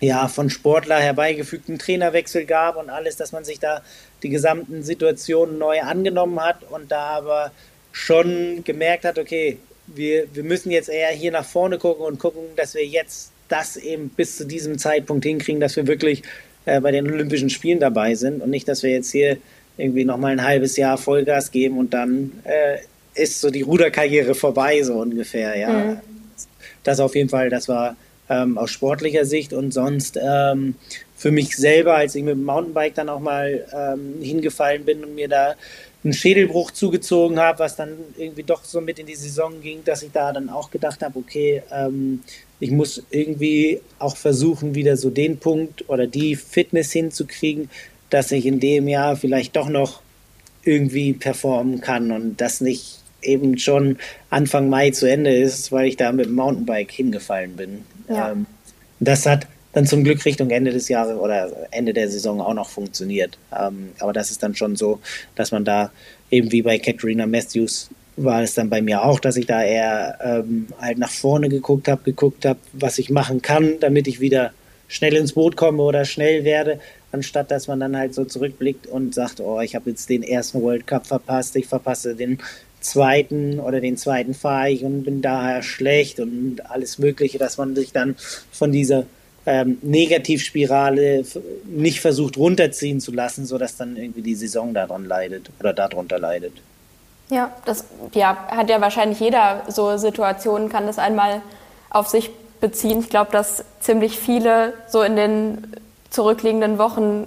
[0.00, 3.82] ja, von Sportler herbeigefügten Trainerwechsel gab und alles, dass man sich da
[4.22, 7.52] die gesamten Situationen neu angenommen hat und da aber
[7.92, 9.58] schon gemerkt hat, okay,
[9.94, 13.76] wir, wir müssen jetzt eher hier nach vorne gucken und gucken, dass wir jetzt das
[13.76, 16.22] eben bis zu diesem Zeitpunkt hinkriegen, dass wir wirklich
[16.66, 19.38] äh, bei den Olympischen Spielen dabei sind und nicht, dass wir jetzt hier
[19.76, 22.78] irgendwie nochmal ein halbes Jahr Vollgas geben und dann äh,
[23.14, 25.70] ist so die Ruderkarriere vorbei, so ungefähr, ja.
[25.70, 26.00] Mhm.
[26.84, 27.96] Das auf jeden Fall, das war
[28.28, 30.76] ähm, aus sportlicher Sicht und sonst ähm,
[31.16, 35.14] für mich selber, als ich mit dem Mountainbike dann auch mal ähm, hingefallen bin und
[35.14, 35.54] mir da
[36.02, 40.02] einen Schädelbruch zugezogen habe, was dann irgendwie doch so mit in die Saison ging, dass
[40.02, 42.22] ich da dann auch gedacht habe, okay, ähm,
[42.58, 47.70] ich muss irgendwie auch versuchen, wieder so den Punkt oder die Fitness hinzukriegen,
[48.08, 50.00] dass ich in dem Jahr vielleicht doch noch
[50.62, 53.98] irgendwie performen kann und das nicht eben schon
[54.30, 57.84] Anfang Mai zu Ende ist, weil ich da mit dem Mountainbike hingefallen bin.
[58.08, 58.32] Ja.
[58.32, 58.46] Ähm,
[58.98, 62.68] das hat dann zum Glück Richtung Ende des Jahres oder Ende der Saison auch noch
[62.68, 63.38] funktioniert.
[63.56, 65.00] Ähm, aber das ist dann schon so,
[65.34, 65.92] dass man da
[66.30, 70.18] eben wie bei Katrina Matthews war es dann bei mir auch, dass ich da eher
[70.22, 74.52] ähm, halt nach vorne geguckt habe, geguckt habe, was ich machen kann, damit ich wieder
[74.88, 76.80] schnell ins Boot komme oder schnell werde,
[77.12, 80.60] anstatt dass man dann halt so zurückblickt und sagt, oh, ich habe jetzt den ersten
[80.60, 82.38] World Cup verpasst, ich verpasse den
[82.80, 87.74] zweiten oder den zweiten fahre ich und bin daher schlecht und alles Mögliche, dass man
[87.76, 88.16] sich dann
[88.50, 89.06] von dieser
[89.50, 91.24] ähm, Negativspirale
[91.64, 96.52] nicht versucht runterziehen zu lassen, sodass dann irgendwie die Saison daran leidet oder darunter leidet.
[97.30, 101.42] Ja, das ja, hat ja wahrscheinlich jeder so Situationen, kann das einmal
[101.90, 102.30] auf sich
[102.60, 103.00] beziehen.
[103.00, 105.66] Ich glaube, dass ziemlich viele so in den
[106.10, 107.26] zurückliegenden Wochen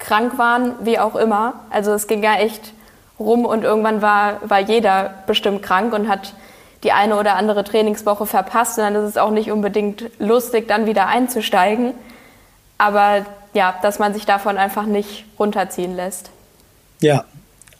[0.00, 1.54] krank waren, wie auch immer.
[1.70, 2.72] Also es ging ja echt
[3.20, 6.34] rum und irgendwann war, war jeder bestimmt krank und hat
[6.82, 8.78] die eine oder andere Trainingswoche verpasst.
[8.78, 11.94] Dann ist es auch nicht unbedingt lustig, dann wieder einzusteigen.
[12.78, 16.30] Aber ja, dass man sich davon einfach nicht runterziehen lässt.
[17.00, 17.24] Ja,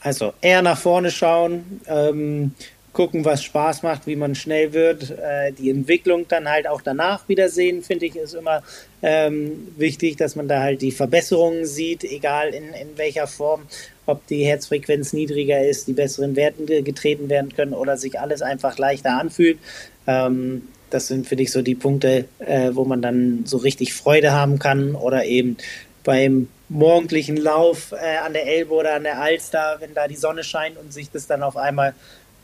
[0.00, 2.55] also eher nach vorne schauen, ähm,
[2.93, 5.11] gucken, was Spaß macht, wie man schnell wird.
[5.11, 8.62] Äh, die Entwicklung dann halt auch danach wieder sehen, finde ich, ist immer
[9.03, 13.62] ähm, wichtig, dass man da halt die Verbesserungen sieht, egal in, in welcher Form,
[14.07, 18.78] ob die Herzfrequenz niedriger ist, die besseren Werten getreten werden können oder sich alles einfach
[18.78, 19.59] leichter anfühlt.
[20.07, 24.32] Ähm, das sind für dich so die Punkte, äh, wo man dann so richtig Freude
[24.32, 25.57] haben kann oder eben
[26.05, 30.45] beim morgendlichen Lauf äh, an der Elbe oder an der Alster, wenn da die Sonne
[30.45, 31.95] scheint und sich das dann auf einmal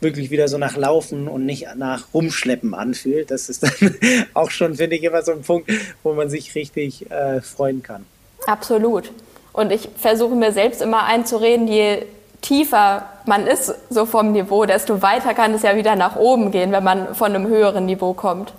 [0.01, 3.31] wirklich wieder so nach Laufen und nicht nach Rumschleppen anfühlt.
[3.31, 3.95] Das ist dann
[4.33, 5.69] auch schon, finde ich, immer so ein Punkt,
[6.03, 8.05] wo man sich richtig äh, freuen kann.
[8.45, 9.11] Absolut.
[9.51, 12.03] Und ich versuche mir selbst immer einzureden, je
[12.41, 16.71] tiefer man ist, so vom Niveau, desto weiter kann es ja wieder nach oben gehen,
[16.71, 18.53] wenn man von einem höheren Niveau kommt.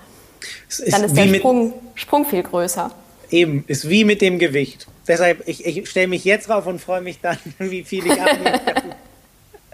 [0.86, 2.91] Dann ist der Sprung, Sprung viel größer.
[3.30, 4.86] Eben, ist wie mit dem Gewicht.
[5.07, 8.61] Deshalb, ich, ich stelle mich jetzt drauf und freue mich dann, wie viel ich abnehmen
[8.64, 8.82] kann.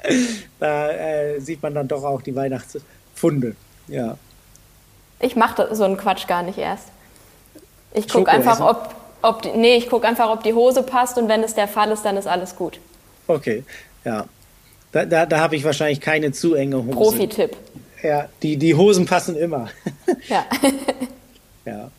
[0.61, 3.57] da äh, sieht man dann doch auch die Weihnachtsfunde.
[3.89, 4.17] Ja.
[5.21, 6.89] Ich mache so einen Quatsch gar nicht erst.
[7.95, 11.29] Ich gucke einfach, ob, ob die, nee, ich gucke einfach, ob die Hose passt und
[11.29, 12.79] wenn es der Fall ist, dann ist alles gut.
[13.27, 13.65] Okay,
[14.05, 14.27] ja.
[14.93, 16.91] Da, da, da habe ich wahrscheinlich keine zu enge Hose.
[16.91, 17.57] Profi-Tipp.
[18.03, 19.69] Ja, die, die Hosen passen immer.
[20.29, 20.45] ja.
[21.65, 21.91] ja.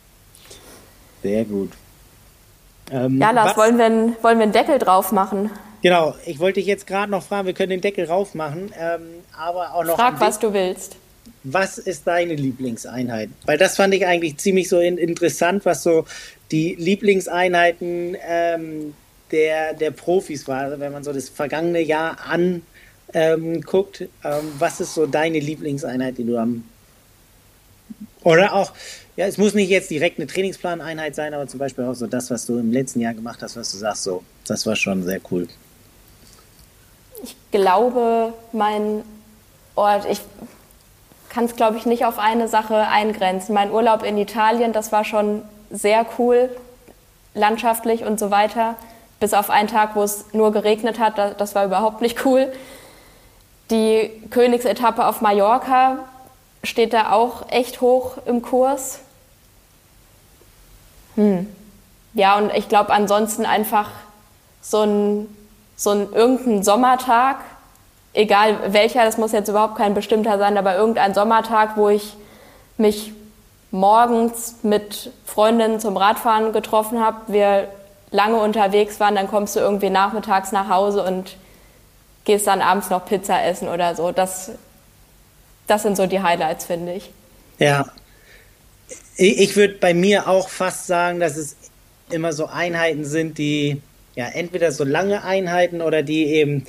[1.22, 1.72] Sehr gut.
[2.90, 5.50] Ähm, ja, Lars, wollen wir, einen, wollen wir einen Deckel drauf machen?
[5.82, 9.02] Genau, ich wollte dich jetzt gerade noch fragen, wir können den Deckel rauf machen, ähm,
[9.36, 9.96] aber auch noch.
[9.96, 10.96] Frag, was du willst.
[11.44, 13.30] Was ist deine Lieblingseinheit?
[13.46, 16.04] Weil das fand ich eigentlich ziemlich so in, interessant, was so
[16.50, 18.94] die Lieblingseinheiten ähm,
[19.30, 20.62] der, der Profis war.
[20.62, 26.18] Also wenn man so das vergangene Jahr anguckt, ähm, ähm, was ist so deine Lieblingseinheit,
[26.18, 26.64] die du am.
[28.24, 28.72] Oder auch,
[29.16, 32.30] ja, es muss nicht jetzt direkt eine Trainingsplaneinheit sein, aber zum Beispiel auch so das,
[32.30, 35.20] was du im letzten Jahr gemacht hast, was du sagst, so, das war schon sehr
[35.30, 35.46] cool
[37.50, 39.04] glaube, mein
[39.74, 40.20] Ort, ich
[41.28, 43.54] kann es, glaube ich, nicht auf eine Sache eingrenzen.
[43.54, 46.50] Mein Urlaub in Italien, das war schon sehr cool,
[47.34, 48.74] landschaftlich und so weiter.
[49.20, 52.52] Bis auf einen Tag, wo es nur geregnet hat, das war überhaupt nicht cool.
[53.70, 55.98] Die Königsetappe auf Mallorca
[56.64, 59.00] steht da auch echt hoch im Kurs.
[61.16, 61.46] Hm.
[62.14, 63.90] Ja, und ich glaube ansonsten einfach
[64.62, 65.37] so ein
[65.78, 67.36] so ein irgendein Sommertag,
[68.12, 72.16] egal welcher, das muss jetzt überhaupt kein bestimmter sein, aber irgendein Sommertag, wo ich
[72.76, 73.12] mich
[73.70, 77.68] morgens mit Freundinnen zum Radfahren getroffen habe, wir
[78.10, 81.36] lange unterwegs waren, dann kommst du irgendwie nachmittags nach Hause und
[82.24, 84.10] gehst dann abends noch Pizza essen oder so.
[84.10, 84.50] Das,
[85.68, 87.12] das sind so die Highlights, finde ich.
[87.58, 87.86] Ja.
[89.16, 91.56] Ich würde bei mir auch fast sagen, dass es
[92.10, 93.82] immer so Einheiten sind, die
[94.18, 96.66] ja, entweder so lange Einheiten oder die eben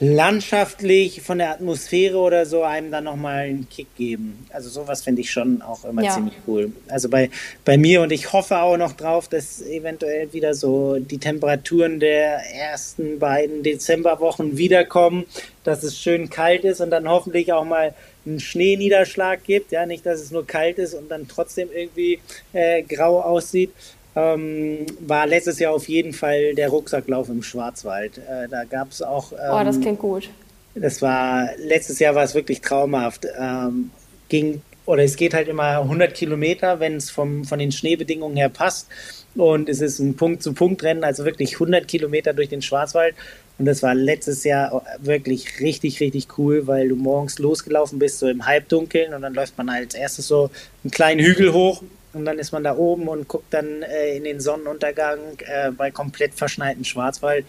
[0.00, 4.46] landschaftlich von der Atmosphäre oder so einem dann nochmal einen Kick geben.
[4.50, 6.12] Also sowas finde ich schon auch immer ja.
[6.12, 6.72] ziemlich cool.
[6.88, 7.28] Also bei,
[7.66, 12.38] bei mir und ich hoffe auch noch drauf, dass eventuell wieder so die Temperaturen der
[12.54, 15.26] ersten beiden Dezemberwochen wiederkommen,
[15.64, 19.70] dass es schön kalt ist und dann hoffentlich auch mal einen Schneeniederschlag gibt.
[19.70, 22.20] Ja, nicht, dass es nur kalt ist und dann trotzdem irgendwie
[22.54, 23.70] äh, grau aussieht
[24.14, 28.18] ähm, war letztes Jahr auf jeden Fall der Rucksacklauf im Schwarzwald.
[28.18, 29.32] Äh, da gab es auch.
[29.32, 30.28] Ähm, oh, das klingt gut.
[30.74, 33.26] Das war letztes Jahr war es wirklich traumhaft.
[33.38, 33.90] Ähm,
[34.28, 38.48] ging oder es geht halt immer 100 Kilometer, wenn es vom von den Schneebedingungen her
[38.48, 38.88] passt.
[39.34, 43.14] Und es ist ein Punkt-zu-Punkt-Rennen, also wirklich 100 Kilometer durch den Schwarzwald.
[43.58, 48.28] Und das war letztes Jahr wirklich richtig, richtig cool, weil du morgens losgelaufen bist, so
[48.28, 49.14] im Halbdunkeln.
[49.14, 50.50] Und dann läuft man als erstes so
[50.84, 51.82] einen kleinen Hügel hoch
[52.12, 55.90] und dann ist man da oben und guckt dann äh, in den Sonnenuntergang äh, bei
[55.90, 57.44] komplett verschneiten Schwarzwald.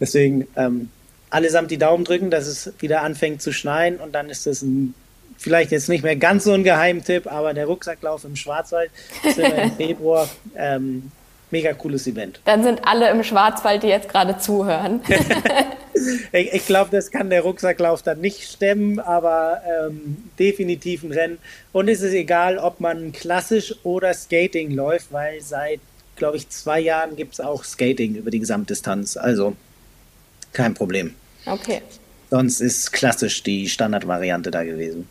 [0.00, 0.90] Deswegen ähm,
[1.30, 4.94] allesamt die Daumen drücken, dass es wieder anfängt zu schneien und dann ist das ein
[5.38, 8.90] vielleicht jetzt nicht mehr ganz so ein Geheimtipp, aber der Rucksacklauf im Schwarzwald
[9.22, 10.28] ist immer im Februar.
[10.56, 11.12] Ähm,
[11.50, 12.40] mega cooles Event.
[12.44, 15.00] Dann sind alle im Schwarzwald, die jetzt gerade zuhören.
[16.32, 21.38] ich, ich glaube, das kann der Rucksacklauf dann nicht stemmen, aber ähm, definitiv ein Rennen.
[21.72, 25.80] Und es ist egal, ob man klassisch oder Skating läuft, weil seit,
[26.16, 29.16] glaube ich, zwei Jahren gibt es auch Skating über die Gesamtdistanz.
[29.16, 29.56] Also
[30.52, 31.14] kein Problem.
[31.46, 31.82] Okay.
[32.30, 35.08] Sonst ist klassisch die Standardvariante da gewesen.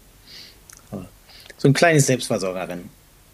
[1.57, 2.89] So ein kleines Selbstversorgerrennen.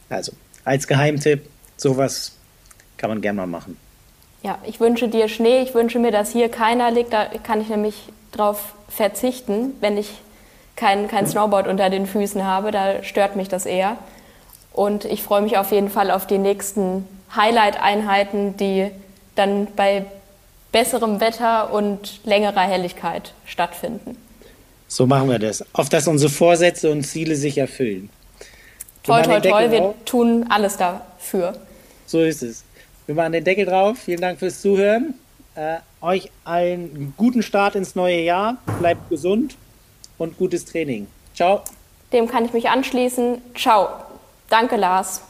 [0.10, 0.32] Also
[0.64, 1.42] als Geheimtipp,
[1.76, 2.32] sowas
[2.98, 3.78] kann man gerne mal machen.
[4.44, 5.62] Ja, ich wünsche dir Schnee.
[5.62, 7.14] Ich wünsche mir, dass hier keiner liegt.
[7.14, 7.96] Da kann ich nämlich
[8.34, 10.12] drauf verzichten, wenn ich
[10.76, 12.72] kein, kein Snowboard unter den Füßen habe.
[12.72, 13.98] Da stört mich das eher.
[14.74, 18.92] Und ich freue mich auf jeden Fall auf die nächsten Highlight-Einheiten, die
[19.36, 20.06] dann bei
[20.72, 24.18] besserem Wetter und längerer Helligkeit stattfinden.
[24.88, 25.64] So machen wir das.
[25.74, 28.10] Auf dass unsere Vorsätze und Ziele sich erfüllen.
[29.04, 29.72] Toll, toll, toll.
[29.72, 31.54] Wir tun alles dafür.
[32.06, 32.64] So ist es.
[33.06, 33.98] Wir machen den Deckel drauf.
[34.00, 35.16] Vielen Dank fürs Zuhören.
[35.56, 38.58] Äh, euch einen guten Start ins neue Jahr.
[38.80, 39.56] Bleibt gesund
[40.18, 41.08] und gutes Training.
[41.36, 41.62] Ciao.
[42.12, 43.42] Dem kann ich mich anschließen.
[43.56, 43.90] Ciao.
[44.50, 45.22] Danke, Lars.